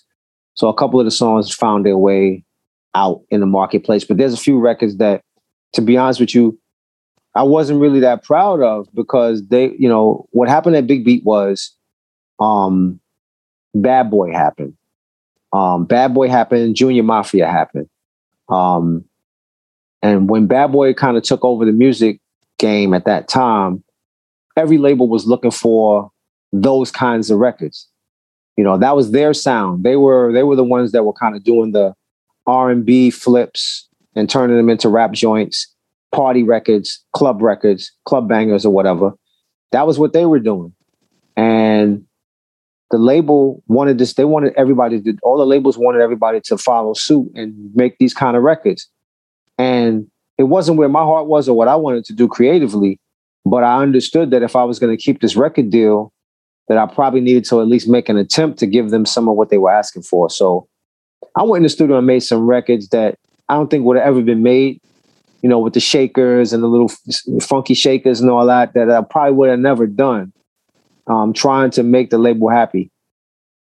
[0.53, 2.43] So a couple of the songs found their way
[2.93, 5.23] out in the marketplace, but there's a few records that,
[5.73, 6.59] to be honest with you,
[7.33, 11.23] I wasn't really that proud of because they, you know, what happened at Big Beat
[11.23, 11.75] was
[12.39, 12.99] um
[13.73, 14.75] Bad Boy happened.
[15.51, 16.75] Um, Bad Boy happened.
[16.75, 17.89] Junior Mafia happened.
[18.49, 19.05] Um,
[20.01, 22.19] and when Bad Boy kind of took over the music
[22.57, 23.83] game at that time,
[24.57, 26.11] every label was looking for
[26.51, 27.87] those kinds of records.
[28.57, 29.83] You know, that was their sound.
[29.83, 31.93] They were they were the ones that were kind of doing the
[32.45, 35.73] R and B flips and turning them into rap joints,
[36.11, 39.13] party records, club records, club bangers, or whatever.
[39.71, 40.73] That was what they were doing,
[41.35, 42.05] and
[42.93, 44.13] the label wanted this.
[44.13, 45.17] They wanted everybody to.
[45.23, 48.87] All the labels wanted everybody to follow suit and make these kind of records,
[49.57, 50.05] and
[50.37, 52.99] it wasn't where my heart was or what I wanted to do creatively.
[53.45, 56.13] But I understood that if I was going to keep this record deal,
[56.67, 59.35] that I probably needed to at least make an attempt to give them some of
[59.35, 60.29] what they were asking for.
[60.29, 60.67] So
[61.35, 63.17] I went in the studio and made some records that
[63.49, 64.79] I don't think would have ever been made.
[65.41, 66.91] You know, with the shakers and the little
[67.41, 70.31] funky shakers and all that, that I probably would have never done.
[71.07, 72.89] Um, trying to make the label happy.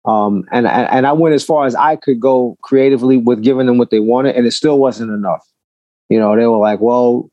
[0.05, 3.67] Um, and, and and I went as far as I could go creatively with giving
[3.67, 5.45] them what they wanted, and it still wasn't enough.
[6.09, 7.29] You know, they were like, "Well,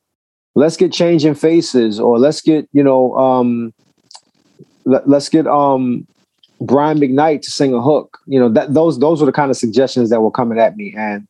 [0.54, 3.72] let's get changing faces or let's get you know um
[4.84, 6.06] let, let's get um
[6.60, 9.56] brian mcknight to sing a hook you know that those those were the kind of
[9.56, 11.26] suggestions that were coming at me and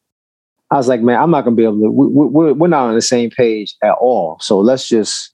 [0.71, 2.95] i was like man i'm not gonna be able to we, we, we're not on
[2.95, 5.33] the same page at all so let's just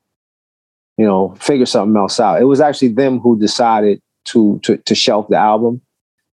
[0.97, 4.95] you know figure something else out it was actually them who decided to to, to
[4.95, 5.81] shelf the album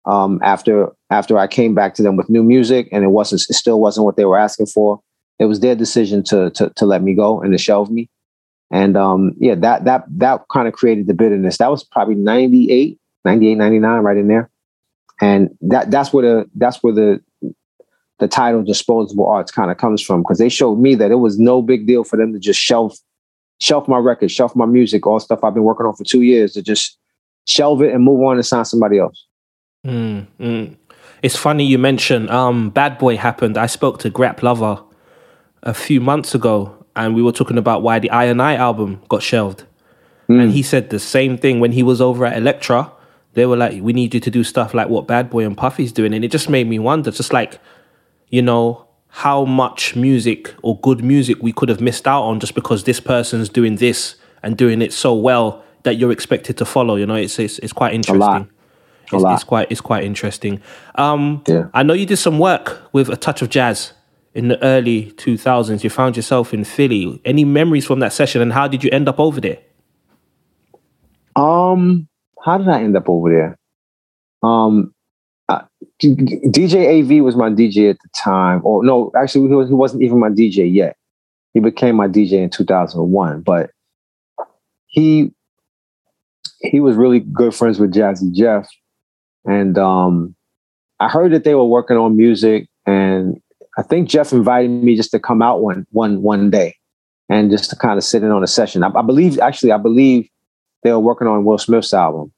[0.07, 3.55] um after after i came back to them with new music and it wasn't it
[3.55, 5.01] still wasn't what they were asking for
[5.39, 8.09] it was their decision to to, to let me go and to shelve me.
[8.71, 11.59] And um, yeah, that that that kind of created the bitterness.
[11.59, 14.51] That was probably 98, 98, 99, right in there.
[15.21, 17.23] And that that's where the that's where the
[18.19, 21.39] the title disposable arts kind of comes from because they showed me that it was
[21.39, 22.99] no big deal for them to just shelf
[23.59, 26.53] shelf my record, shelf my music, all stuff I've been working on for two years
[26.53, 26.97] to just
[27.47, 29.25] shelve it and move on and sign somebody else.
[29.87, 30.77] Mm, mm.
[31.23, 33.59] It's funny you mentioned um, Bad Boy happened.
[33.59, 34.85] I spoke to Grap Luva
[35.63, 39.03] a few months ago, and we were talking about why the I and I album
[39.09, 39.65] got shelved.
[40.29, 40.43] Mm.
[40.43, 42.93] And he said the same thing when he was over at Elektra.
[43.35, 45.93] They were like, "We need you to do stuff like what Bad Boy and Puffy's
[45.93, 47.59] doing," and it just made me wonder, just like,
[48.29, 52.55] you know, how much music or good music we could have missed out on just
[52.55, 56.97] because this person's doing this and doing it so well that you're expected to follow.
[56.97, 58.21] You know, it's it's, it's quite interesting.
[58.21, 58.49] A lot.
[59.11, 60.61] A It's, it's, quite it's quite interesting.
[60.97, 61.69] Um, yeah.
[61.73, 63.93] I know you did some work with a touch of jazz
[64.35, 65.83] in the early 2000s.
[65.83, 67.21] You found yourself in Philly.
[67.25, 69.59] Any memories from that session, and how did you end up over there?
[71.35, 72.09] Um,
[72.45, 73.59] how did I end up over there?
[74.43, 74.93] Um,
[76.03, 78.61] DJ AV was my DJ at the time.
[78.65, 80.97] Or no, actually, he, was, he wasn't even my DJ yet.
[81.55, 83.43] He became my DJ in 2001.
[83.43, 83.71] But
[84.87, 85.33] he
[86.61, 88.69] he was really good friends with Jazzy Jeff,
[89.45, 90.35] and um,
[90.99, 93.41] I heard that they were working on music, and
[93.77, 96.75] I think Jeff invited me just to come out one one one day
[97.29, 98.83] and just to kind of sit in on a session.
[98.83, 100.29] I, I, believe actually I believe
[100.83, 102.33] they were working on Will Smith's album,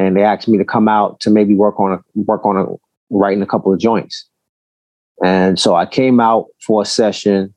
[0.00, 2.66] and they asked me to come out to maybe work on a work on a
[3.10, 4.26] writing a couple of joints.
[5.22, 7.54] And so I came out for a session,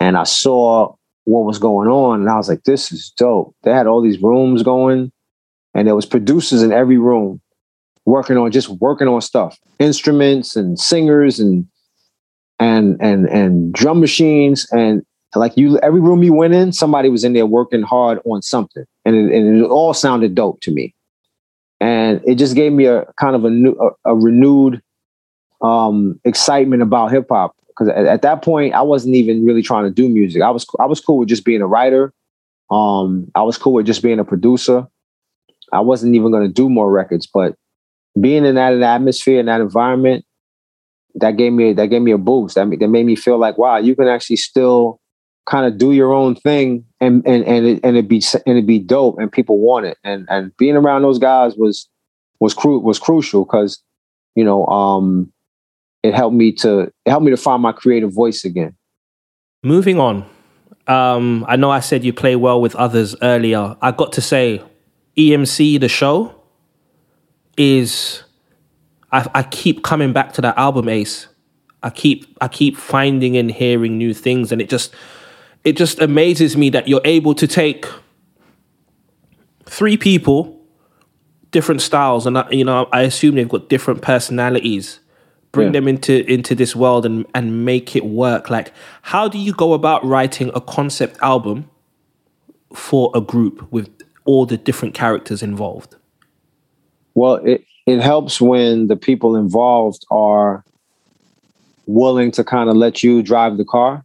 [0.00, 0.94] and I saw
[1.24, 4.22] what was going on, and I was like, "This is dope." They had all these
[4.22, 5.12] rooms going,
[5.74, 7.40] and there was producers in every room
[8.06, 11.66] working on just working on stuff, instruments and singers and
[12.58, 15.02] and and and drum machines and
[15.34, 18.84] like you every room you went in somebody was in there working hard on something
[19.04, 20.94] and it, and it all sounded dope to me
[21.80, 24.82] and it just gave me a kind of a new a, a renewed
[25.62, 27.54] um excitement about hip hop.
[27.68, 30.42] Because at, at, that point I wasn't even really trying to do music.
[30.42, 32.12] I was I was cool with just being a writer.
[32.70, 34.86] Um I was cool with just being a producer.
[35.72, 37.56] I wasn't even going to do more records but
[38.18, 40.24] being in that atmosphere and that environment
[41.16, 42.54] that gave me that gave me a boost.
[42.54, 45.00] That, that made me feel like, wow, you can actually still
[45.46, 48.66] kind of do your own thing and and and it, and it be and it
[48.66, 49.96] be dope and people want it.
[50.04, 51.88] And and being around those guys was
[52.40, 53.82] was cru- was crucial because
[54.34, 55.32] you know um
[56.02, 58.76] it helped me to it helped me to find my creative voice again.
[59.62, 60.28] Moving on.
[60.86, 63.76] Um, I know I said you play well with others earlier.
[63.82, 64.62] I got to say,
[65.16, 66.32] EMC the show
[67.56, 68.22] is
[69.10, 71.26] I, I keep coming back to that album, Ace.
[71.82, 74.94] I keep I keep finding and hearing new things, and it just
[75.66, 77.86] it just amazes me that you're able to take
[79.64, 80.64] three people,
[81.50, 85.00] different styles, and I, you know I assume they've got different personalities.
[85.50, 85.72] Bring yeah.
[85.72, 88.48] them into into this world and and make it work.
[88.48, 91.68] Like, how do you go about writing a concept album
[92.72, 93.90] for a group with
[94.24, 95.96] all the different characters involved?
[97.14, 100.64] Well, it it helps when the people involved are
[101.86, 104.04] willing to kind of let you drive the car.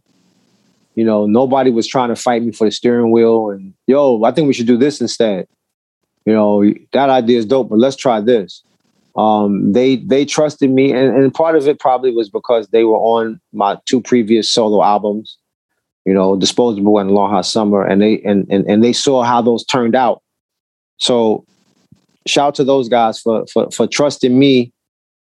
[0.94, 4.32] You know, nobody was trying to fight me for the steering wheel and yo, I
[4.32, 5.46] think we should do this instead.
[6.24, 8.62] You know, that idea is dope, but let's try this.
[9.16, 12.96] Um, they they trusted me, and, and part of it probably was because they were
[12.96, 15.36] on my two previous solo albums,
[16.06, 19.42] you know, Disposable and Long Hot Summer, and they and, and and they saw how
[19.42, 20.22] those turned out.
[20.98, 21.44] So
[22.26, 24.72] shout out to those guys for for for trusting me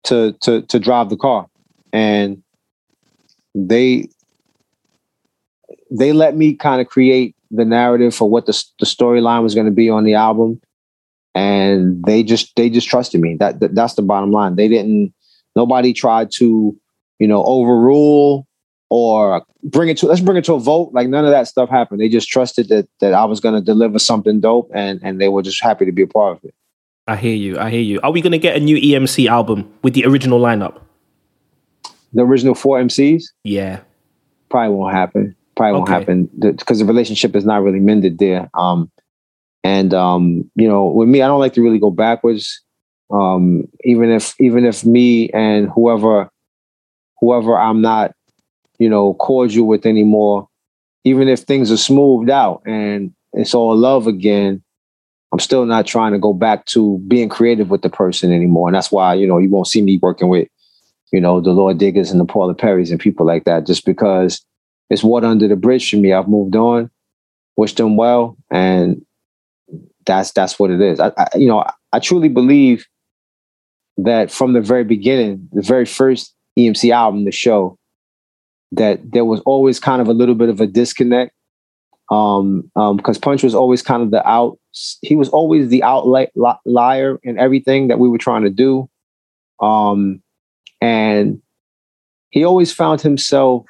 [0.05, 1.45] to to to drive the car,
[1.93, 2.41] and
[3.53, 4.09] they
[5.97, 9.65] they let me kind of create the narrative for what the the storyline was going
[9.65, 10.61] to be on the album,
[11.33, 13.35] and they just they just trusted me.
[13.39, 14.55] That, that that's the bottom line.
[14.55, 15.13] They didn't.
[15.55, 16.77] Nobody tried to,
[17.19, 18.45] you know, overrule
[18.89, 20.91] or bring it to let's bring it to a vote.
[20.93, 22.01] Like none of that stuff happened.
[22.01, 25.29] They just trusted that that I was going to deliver something dope, and and they
[25.29, 26.53] were just happy to be a part of it.
[27.07, 27.59] I hear you.
[27.59, 27.99] I hear you.
[28.01, 30.81] Are we going to get a new EMC album with the original lineup?
[32.13, 33.25] The original four MCs?
[33.43, 33.81] Yeah.
[34.49, 35.35] Probably won't happen.
[35.55, 35.99] Probably won't Okay.
[35.99, 38.49] happen because the relationship is not really mended there.
[38.53, 38.91] Um,
[39.63, 42.61] and um, you know, with me, I don't like to really go backwards.
[43.11, 46.29] Um, even if even if me and whoever
[47.19, 48.11] whoever I'm not,
[48.79, 50.47] you know, cordial with anymore,
[51.03, 54.63] even if things are smoothed out and it's all love again,
[55.31, 58.67] I'm still not trying to go back to being creative with the person anymore.
[58.67, 60.47] And that's why, you know, you won't see me working with,
[61.11, 64.44] you know, the Lord Diggas and the Paula Perrys and people like that, just because
[64.89, 66.13] it's water under the bridge for me.
[66.13, 66.89] I've moved on,
[67.57, 69.03] wish them well, and
[70.05, 70.99] that's that's what it is.
[70.99, 72.85] I, I you know, I, I truly believe
[73.97, 77.77] that from the very beginning, the very first EMC album, the show,
[78.71, 81.31] that there was always kind of a little bit of a disconnect.
[82.11, 84.59] Um, um, because Punch was always kind of the out,
[85.01, 88.87] he was always the outlier in everything that we were trying to do.
[89.59, 90.21] Um,
[90.81, 91.41] and
[92.29, 93.65] he always found himself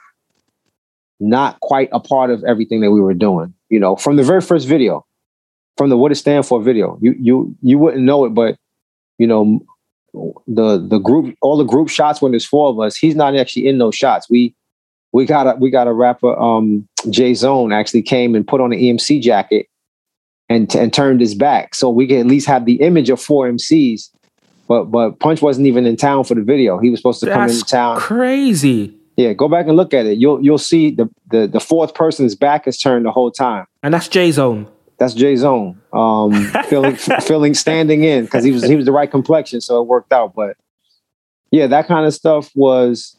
[1.20, 3.54] not quite a part of everything that we were doing.
[3.70, 5.06] You know, from the very first video,
[5.78, 8.58] from the "What It Stand For" video, you you you wouldn't know it, but
[9.18, 9.60] you know,
[10.48, 13.68] the the group, all the group shots when there's four of us, he's not actually
[13.68, 14.30] in those shots.
[14.30, 14.54] We
[15.12, 18.80] we got a we got a rapper, um, J-Zone, actually came and put on an
[18.80, 19.68] EMC jacket
[20.50, 23.50] and and turned his back, so we can at least have the image of four
[23.50, 24.10] MCs.
[24.68, 26.78] But but Punch wasn't even in town for the video.
[26.80, 27.98] He was supposed to come That's into town.
[27.98, 28.94] crazy.
[29.18, 30.18] Yeah, go back and look at it.
[30.18, 33.66] You'll you'll see the the the fourth person's back is turned the whole time.
[33.82, 34.68] And that's J-Zone.
[34.98, 35.82] That's J-Zone.
[35.94, 36.34] Um,
[36.70, 40.12] feeling feeling standing in because he was he was the right complexion, so it worked
[40.12, 40.34] out.
[40.36, 40.58] But
[41.52, 43.18] yeah, that kind of stuff was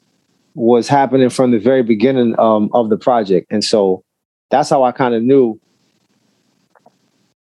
[0.55, 4.05] was happening from the very beginning um, of the project, and so
[4.51, 5.59] that's how I kind of knew.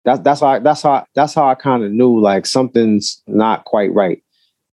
[0.05, 3.66] That's that's how I, that's how that's how I kind of knew like something's not
[3.66, 4.22] quite right,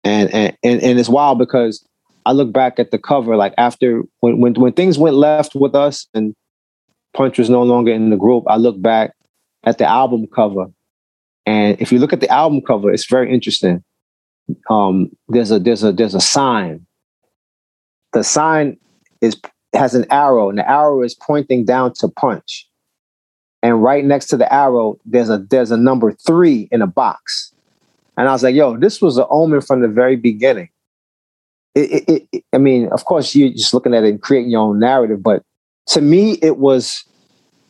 [0.02, 1.84] and and and, and it's wild because
[2.24, 5.74] I look back at the cover like after when when when things went left with
[5.74, 6.34] us and
[7.14, 8.44] Punch was no longer in the group.
[8.46, 9.14] I look back
[9.64, 10.66] at the album cover,
[11.46, 13.84] and if you look at the album cover, it's very interesting.
[14.70, 16.86] Um, there's a there's a there's a sign.
[18.12, 18.78] The sign
[19.20, 19.36] is
[19.74, 22.68] has an arrow, and the arrow is pointing down to Punch.
[23.62, 27.52] And right next to the arrow, there's a there's a number three in a box.
[28.16, 30.68] And I was like, "Yo, this was an omen from the very beginning."
[31.74, 34.60] It, it, it, I mean, of course, you're just looking at it and creating your
[34.60, 35.42] own narrative, but
[35.88, 37.04] to me, it was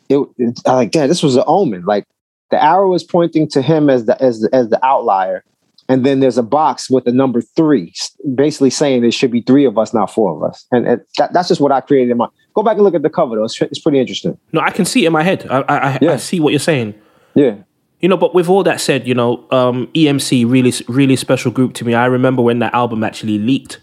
[0.09, 1.85] it, it I like yeah, this was an omen.
[1.85, 2.05] Like
[2.51, 5.45] the arrow is pointing to him as the as the, as the outlier,
[5.89, 7.93] and then there's a box with the number three,
[8.35, 10.67] basically saying there should be three of us, not four of us.
[10.73, 12.29] And, and that, that's just what I created in my.
[12.55, 14.39] Go back and look at the cover though; it's, it's pretty interesting.
[14.53, 15.47] No, I can see it in my head.
[15.49, 16.95] I I, I, I see what you're saying.
[17.35, 17.57] Yeah,
[18.01, 21.73] You know, but with all that said, you know, um, EMC really, really special group
[21.75, 21.95] to me.
[21.95, 23.79] I remember when that album actually leaked,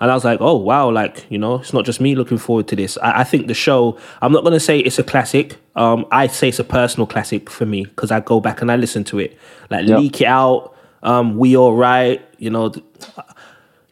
[0.00, 2.66] and I was like, oh wow, like you know, it's not just me looking forward
[2.68, 2.96] to this.
[3.02, 3.98] I, I think the show.
[4.22, 5.56] I'm not gonna say it's a classic.
[5.76, 8.76] Um, I say it's a personal classic for me because I go back and I
[8.76, 9.36] listen to it.
[9.70, 9.98] Like Yep.
[9.98, 10.74] leak it out.
[11.02, 12.20] Um, we all right.
[12.38, 12.72] You know,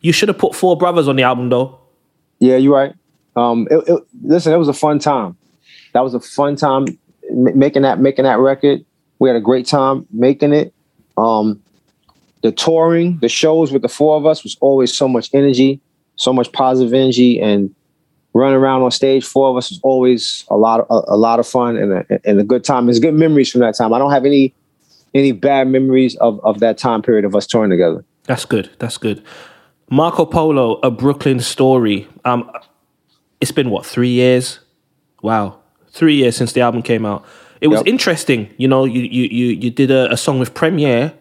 [0.00, 1.78] you should have put Four Brothers on the album though.
[2.40, 2.94] yeah, you're right.
[3.36, 5.36] Um, it, it, listen, it was a fun time.
[5.94, 6.86] That was a fun time
[7.30, 8.84] m- making that making that record.
[9.20, 10.72] We had a great time making it.
[11.16, 11.60] Um,
[12.42, 15.80] the touring, the shows with the four of us was always so much energy,
[16.18, 17.74] so much positive energy, and
[18.34, 21.40] running around on stage, four of us was always a lot of a, a lot
[21.40, 22.84] of fun and a, and a good time.
[22.86, 23.92] There's good memories from that time.
[23.94, 24.52] I don't have any
[25.14, 28.04] any bad memories of of that time period of us touring together.
[28.24, 28.68] That's good.
[28.78, 29.22] That's good.
[29.90, 32.06] Marco Polo, a Brooklyn story.
[32.26, 32.50] Um,
[33.40, 34.60] it's been what three years?
[35.22, 35.58] Wow,
[35.90, 37.24] three years since the album came out.
[37.60, 37.86] It was Yep.
[37.88, 38.50] interesting.
[38.58, 41.14] You know, you you you you did a, a song with Premier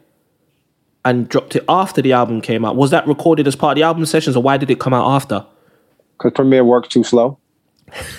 [1.08, 2.76] and dropped it after the album came out.
[2.76, 5.10] Was that recorded as part of the album sessions, or why did it come out
[5.10, 5.46] after?
[6.18, 7.40] Because Premier worked too slow.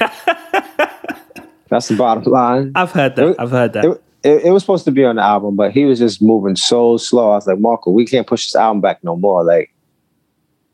[1.68, 2.72] That's the bottom line.
[2.74, 3.36] I've heard that.
[3.38, 3.84] I've heard that.
[3.84, 6.56] It, it, it was supposed to be on the album, but he was just moving
[6.56, 7.32] so slow.
[7.32, 9.44] I was like, Marco, we can't push this album back no more.
[9.44, 9.70] Like,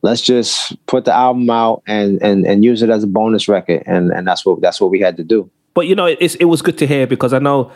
[0.03, 3.83] let's just put the album out and and and use it as a bonus record.
[3.87, 5.50] And and that's what that's what we had to do.
[5.75, 7.73] But you know, it's, it was good to hear because I know,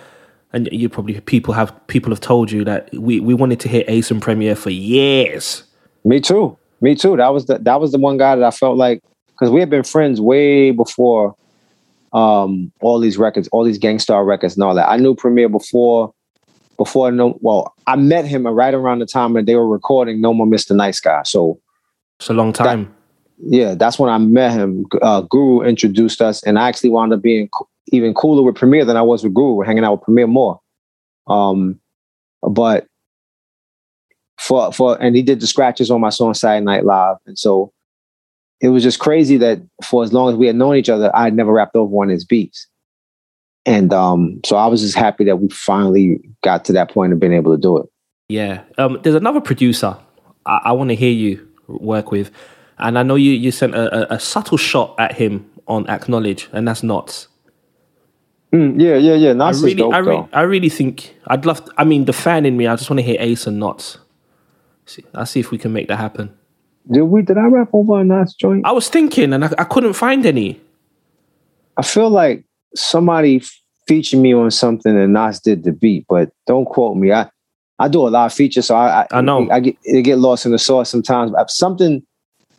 [0.53, 3.85] and you probably people have people have told you that we, we wanted to hear
[3.89, 5.65] Ace and Premier for years.
[6.05, 6.57] Me too.
[6.81, 7.17] Me too.
[7.17, 9.71] That was the that was the one guy that I felt like because we had
[9.71, 11.35] been friends way before
[12.13, 14.89] um all these records, all these Gang Starr records and all that.
[14.89, 16.13] I knew Premier before
[16.79, 20.33] before no well, I met him right around the time that they were recording No
[20.33, 20.75] More Mr.
[20.75, 21.23] Nice Guy.
[21.25, 21.61] So
[22.21, 22.95] It's a long time.
[23.39, 24.87] yeah, that's when I met him.
[25.03, 27.51] Uh, Guru introduced us, and I actually wound up being
[27.93, 29.55] even cooler with Premier than I was with Guru.
[29.55, 30.61] We're hanging out with Premier more.
[31.27, 31.81] Um,
[32.43, 32.87] but
[34.39, 37.73] for for and he did the scratches on my song Saturday Night Live, and so
[38.61, 41.25] it was just crazy that for as long as we had known each other, I
[41.25, 42.67] had never rapped over one of his beats.
[43.67, 47.21] And um, so I was just happy that we finally got to that point of
[47.21, 47.87] being able to do it.
[48.29, 48.63] Yeah.
[48.79, 49.97] Um, there's another producer
[50.47, 52.31] I, I want to hear you work with,
[52.79, 56.49] and I know you you sent a, a, a subtle shot at him on Acknowledge,
[56.53, 57.29] and that's Nottz.
[58.53, 59.31] Mm, yeah, yeah, yeah.
[59.31, 61.69] I Nottz is really, dope I, re- I really think I'd love.
[61.77, 63.99] I mean, the fan in me, I just want to hear Ace and Nottz.
[64.87, 66.35] See, I'll see if we can make that happen.
[66.91, 67.21] Did we?
[67.23, 68.65] Did I rap over a Nottz joint?
[68.65, 70.59] I was thinking, and I, I couldn't find any.
[71.77, 72.45] I feel like
[72.75, 73.43] somebody
[73.87, 77.13] featured me on something and Nottz did the beat, but don't quote me.
[77.13, 77.29] I
[77.79, 79.49] I do a lot of features, so I I know.
[79.51, 81.33] I get it get lost in the sauce sometimes.
[81.33, 82.03] But Something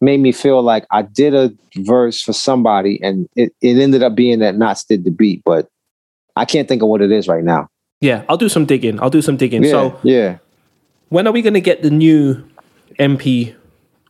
[0.02, 4.16] made me feel like I did a verse for somebody, and it, it ended up
[4.16, 5.68] being that Nottz did the beat, but
[6.40, 7.68] I can't think of what it is right now.
[8.02, 9.00] Yeah, I'll do some digging.
[9.02, 9.64] I'll do some digging.
[9.64, 10.38] Yeah, So, yeah.
[11.10, 12.44] when are we going to get the new
[12.98, 13.54] MP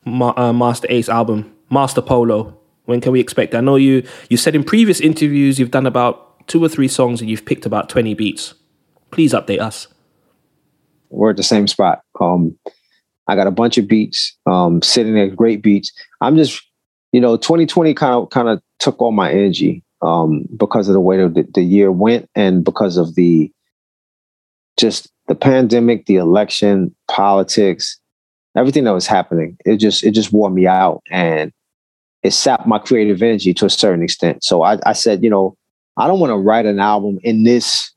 [0.05, 2.55] Ma- uh, Masta Ace album, Master Polo?
[2.85, 3.53] When can we expect?
[3.55, 4.03] I know you.
[4.29, 7.65] You said in previous interviews you've done about two or three songs and you've picked
[7.65, 8.53] about twenty beats.
[9.11, 9.87] Please update us.
[11.09, 12.01] we're at the same spot.
[12.19, 12.57] Um,
[13.27, 15.91] I got a bunch of beats um, sitting there, great beats.
[16.21, 16.61] I'm just,
[17.11, 20.99] you know, 2020 kind of kind of took all my energy um, because of the
[20.99, 23.51] way the, the year went and because of the
[24.77, 27.99] just the pandemic, the election, politics,
[28.55, 29.57] everything that was happening.
[29.65, 31.51] It just it just wore me out and
[32.23, 34.43] it sapped my creative energy to a certain extent.
[34.43, 35.55] So I, I said, you know,
[35.97, 37.93] I don't want to write an album in this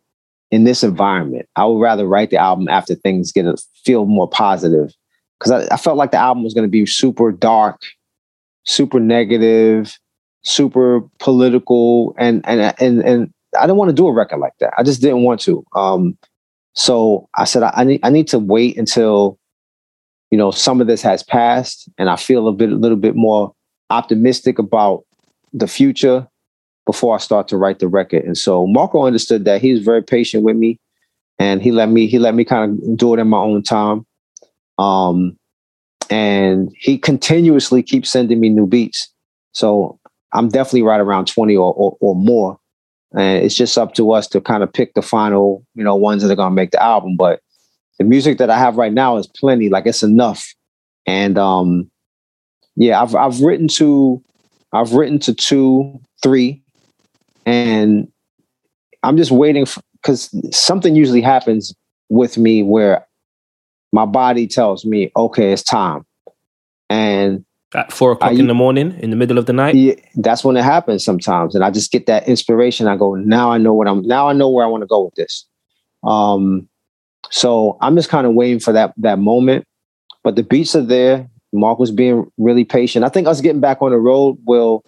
[0.50, 1.48] in this environment.
[1.56, 4.92] I would rather write the album after things get a feel more positive.
[5.38, 7.80] Because I, I felt like the album was going to be super dark,
[8.64, 9.98] super negative,
[10.42, 14.74] super political, and and and and I didn't want to do a record like that.
[14.76, 15.64] I just didn't want to.
[15.74, 16.16] Um,
[16.74, 19.38] so I said I, I need I need to wait until
[20.30, 23.14] you know some of this has passed, and I feel a bit a little bit
[23.14, 23.54] more
[23.90, 25.04] optimistic about
[25.52, 26.26] the future
[26.86, 28.24] before I start to write the record.
[28.24, 29.60] And so Marco understood that.
[29.60, 30.80] He was very patient with me
[31.38, 34.06] and he let me he let me kind of do it in my own time.
[34.78, 35.36] Um
[36.10, 39.08] and he continuously keeps sending me new beats.
[39.52, 39.98] So
[40.32, 42.58] I'm definitely right around 20 or, or, or more.
[43.12, 46.22] And it's just up to us to kind of pick the final, you know, ones
[46.22, 47.16] that are gonna make the album.
[47.16, 47.40] But
[47.98, 50.46] the music that I have right now is plenty, like it's enough.
[51.06, 51.90] And um
[52.76, 54.22] yeah, I've I've written to
[54.72, 56.62] I've written to two, three,
[57.44, 58.10] and
[59.02, 61.74] I'm just waiting because something usually happens
[62.08, 63.06] with me where
[63.92, 66.06] my body tells me, okay, it's time.
[66.88, 67.44] And
[67.74, 69.74] At four o'clock Are in the morning, in the middle of the night.
[69.74, 71.54] yeah, that's when it happens sometimes.
[71.54, 72.86] And I just get that inspiration.
[72.86, 75.04] I go, now I know what I'm now I know where I want to go
[75.04, 75.46] with this.
[76.04, 76.68] Um,
[77.30, 79.66] so I'm just kind of waiting for that that moment.
[80.22, 81.28] But the beats are there.
[81.52, 83.04] Mark was being really patient.
[83.04, 84.84] I think us getting back on the road will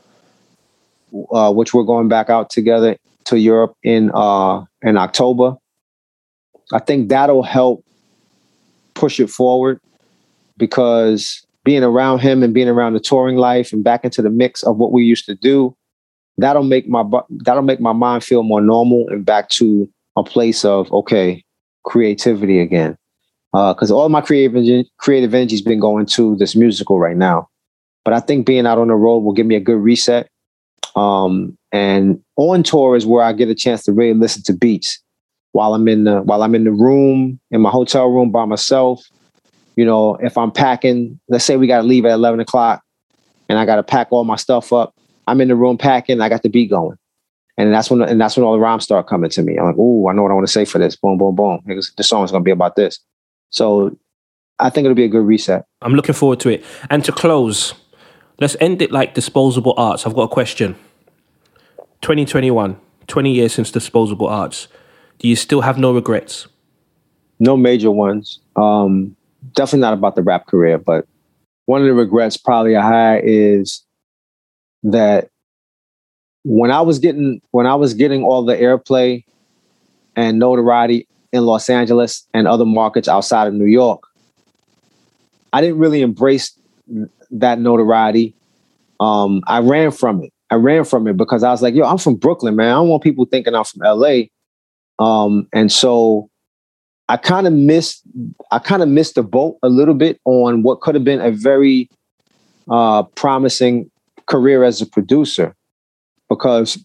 [1.30, 5.56] uh, which we're going back out together to Europe in uh in October.
[6.72, 7.84] I think that'll help
[8.94, 9.80] push it forward
[10.56, 14.62] because being around him and being around the touring life and back into the mix
[14.62, 15.74] of what we used to do,
[16.38, 17.02] that'll make my
[17.44, 21.42] that'll make my mind feel more normal and back to a place of okay
[21.84, 22.96] creativity again.
[23.52, 27.48] Because all my creative creative energy's been going to this musical right now,
[28.04, 30.28] but I think being out on the road will give me a good reset.
[30.96, 35.00] Um, and on tour is where I get a chance to really listen to beats
[35.52, 39.04] while I'm in the while I'm in the room in my hotel room by myself.
[39.76, 42.82] You know, if I'm packing, let's say we got to leave at eleven o'clock,
[43.48, 44.94] and I got to pack all my stuff up.
[45.26, 46.20] I'm in the room packing.
[46.20, 46.96] I got the beat going,
[47.56, 49.58] and that's when and that's when all the rhymes start coming to me.
[49.58, 51.60] I'm like, "Ooh, I know what I want to say for this." Boom, boom, boom.
[51.66, 53.00] Because The song's gonna be about this.
[53.50, 53.96] So,
[54.58, 55.64] I think it'll be a good reset.
[55.82, 56.64] I'm looking forward to it.
[56.90, 57.74] And to close,
[58.40, 60.06] let's end it like disposable arts.
[60.06, 60.74] I've got a question.
[62.02, 64.68] 2021, 20 years since disposable arts.
[65.18, 66.48] Do you still have no regrets?
[67.40, 68.40] no major ones.
[68.56, 69.16] Um,
[69.52, 71.06] definitely not about the rap career, but
[71.66, 73.84] one of the regrets probably I had is
[74.82, 75.28] that
[76.44, 79.24] when I was getting when I was getting all the airplay
[80.14, 84.02] and notoriety in Los Angeles and other markets outside of New York,
[85.52, 86.56] I didn't really embrace
[87.30, 88.34] that notoriety.
[89.00, 90.32] Um, I ran from it.
[90.50, 92.68] I ran from it because I was like, yo, I'm from Brooklyn, man.
[92.68, 94.24] I don't want people thinking I'm from LA.
[94.98, 96.30] Um, and so
[97.08, 98.02] I kind of missed
[98.50, 101.30] I kind of missed the boat a little bit on what could have been a
[101.30, 101.90] very
[102.70, 103.90] uh, promising
[104.26, 105.54] career as a producer
[106.28, 106.82] because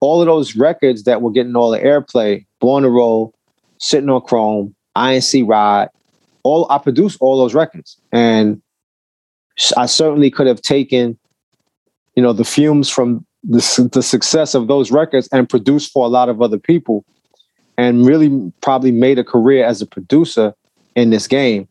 [0.00, 3.34] all of those records that were getting all the airplay, Born to Roll,
[3.78, 5.88] Sitting on Chrome, INC Ride,
[6.42, 7.98] all I produced all those records.
[8.12, 8.60] And
[9.76, 11.18] I certainly could have taken,
[12.14, 16.08] you know, the fumes from the, the success of those records and produced for a
[16.08, 17.04] lot of other people
[17.80, 20.54] and really probably made a career as a producer
[20.94, 21.66] in this game.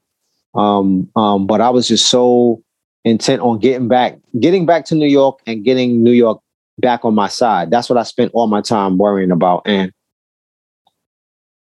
[0.56, 2.64] Um, um, but I was just so
[3.06, 6.42] intent on getting back, getting back to New York and getting New York
[6.80, 7.70] back on my side.
[7.70, 9.62] That's what I spent all my time worrying about.
[9.66, 9.94] And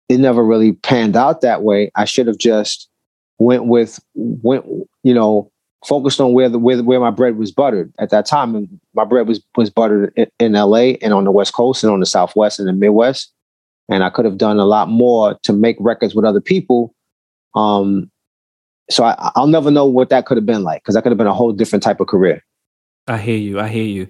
[0.10, 1.90] it never really panned out that way.
[1.96, 2.90] I should have just
[3.40, 4.66] went with went,
[5.04, 5.50] you know,
[5.86, 8.54] focused on where the where, where my bread was buttered at that time.
[8.54, 11.94] And my bread was was buttered in, in LA and on the West Coast and
[11.94, 13.32] on the Southwest and the Midwest.
[13.90, 16.96] And I could have done a lot more to make records with other people.
[17.56, 18.12] Um,
[18.90, 21.18] so I, I'll never know what that could have been like because that could have
[21.18, 22.44] been a whole different type of career.
[23.08, 23.60] I hear you.
[23.60, 24.08] I hear you.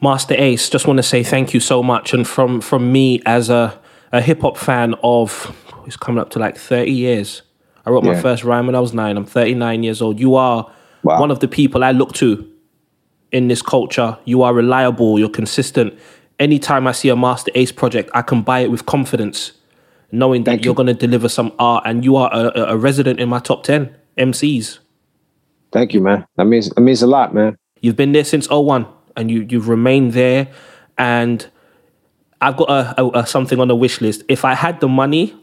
[0.00, 2.14] Masta Ace, just want to say thank you so much.
[2.14, 3.78] And from from me as a,
[4.12, 5.54] a hip hop fan of
[5.86, 7.42] it's coming up to like 30 years.
[7.84, 9.16] I wrote my first rhyme when I was nine.
[9.16, 10.20] I'm 39 years old.
[10.20, 10.70] You are
[11.02, 11.20] Wow.
[11.20, 12.46] one of the people I look to
[13.32, 14.18] in this culture.
[14.24, 15.98] You are reliable, you're consistent.
[16.38, 19.52] Anytime I see a Masta Ace project, I can buy it with confidence,
[20.12, 20.76] knowing that Thank you're you.
[20.76, 23.94] going to deliver some art and you are a, a- resident in my top 10
[24.16, 24.78] MCs.
[25.72, 26.26] Thank you, man.
[26.36, 27.56] That means that means a lot, man.
[27.80, 28.86] You've been there since 01
[29.16, 30.48] and you, you've remained there.
[30.96, 31.46] And
[32.40, 34.22] I've got a, a, a something on the wish list.
[34.28, 35.34] If I had the money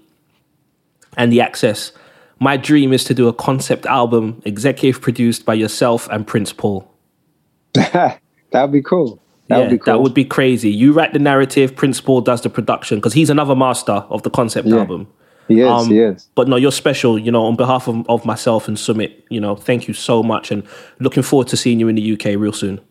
[1.17, 1.91] and the access,
[2.39, 6.91] my dream is to do a concept album executive produced by yourself and Prince Paul.
[7.73, 8.19] that
[8.53, 9.21] would be cool.
[9.47, 9.93] That yeah, would be cool.
[9.93, 10.71] that would be crazy.
[10.71, 14.29] You write the narrative, Prince Paul does the production because he's another master of the
[14.31, 14.77] concept Yeah.
[14.77, 15.07] album.
[15.47, 15.67] he is.
[15.69, 16.27] um, he is.
[16.33, 17.19] But no, you're special.
[17.19, 20.49] You know, on behalf of, of myself and Summit, you know, thank you so much,
[20.49, 20.63] and
[20.99, 22.81] looking forward to seeing you in the UK real soon.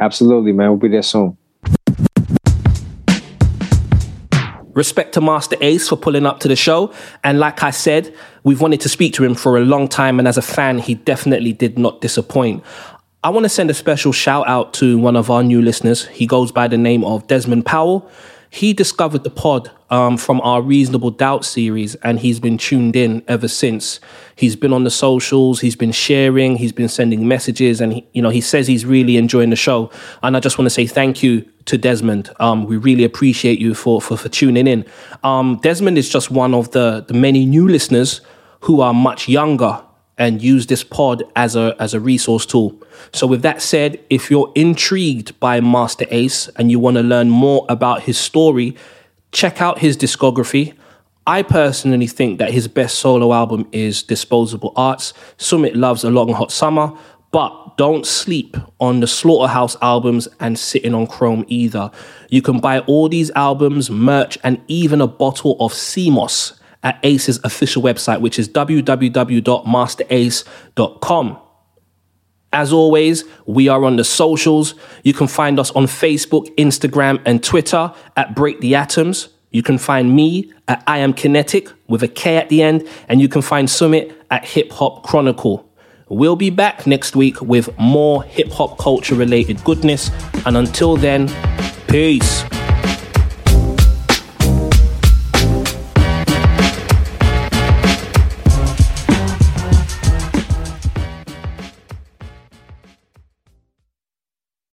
[0.00, 0.68] Absolutely, man.
[0.70, 1.36] We'll be there soon.
[4.74, 6.94] Respect to Masta Ace for pulling up to the show.
[7.22, 10.18] And like I said, we've wanted to speak to him for a long time.
[10.18, 12.64] And as a fan, he definitely did not disappoint.
[13.24, 16.06] I want to send a special shout out to one of our new listeners.
[16.08, 18.10] He goes by the name of Desmond Powell.
[18.50, 23.22] He discovered the pod um, from our Reasonable Doubt series, and he's been tuned in
[23.28, 24.00] ever since.
[24.34, 28.20] He's been on the socials, he's been sharing, he's been sending messages, and he, you
[28.20, 29.92] know he says he's really enjoying the show.
[30.24, 32.28] And I just want to say thank you to Desmond.
[32.40, 34.84] Um, we really appreciate you for for, for tuning in.
[35.22, 38.20] Um, Desmond is just one of the the many new listeners
[38.62, 39.80] who are much younger
[40.18, 42.80] and use this pod as a as a resource tool.
[43.12, 47.30] So with that said, if you're intrigued by Masta Ace and you want to learn
[47.30, 48.76] more about his story,
[49.32, 50.74] check out his discography.
[51.26, 55.14] I personally think that his best solo album is Disposable Arts.
[55.36, 56.92] Summit loves A Long Hot Summer,
[57.30, 61.90] but don't sleep on the Slaughterhouse albums and sitting on Chrome either.
[62.28, 67.38] You can buy all these albums, merch, and even a bottle of CMOS at Ace's
[67.44, 71.38] official website, which is www.masterace.com.
[72.54, 74.74] As always, we are on the socials.
[75.04, 79.30] You can find us on Facebook, Instagram, and Twitter at Break the Atoms.
[79.50, 83.20] You can find me at I Am Kinetic with a K at the end, and
[83.20, 85.68] you can find Summit at Hip Hop Chronicle.
[86.08, 90.10] We'll be back next week with more hip hop culture related goodness.
[90.44, 91.30] And until then,
[91.88, 92.44] peace.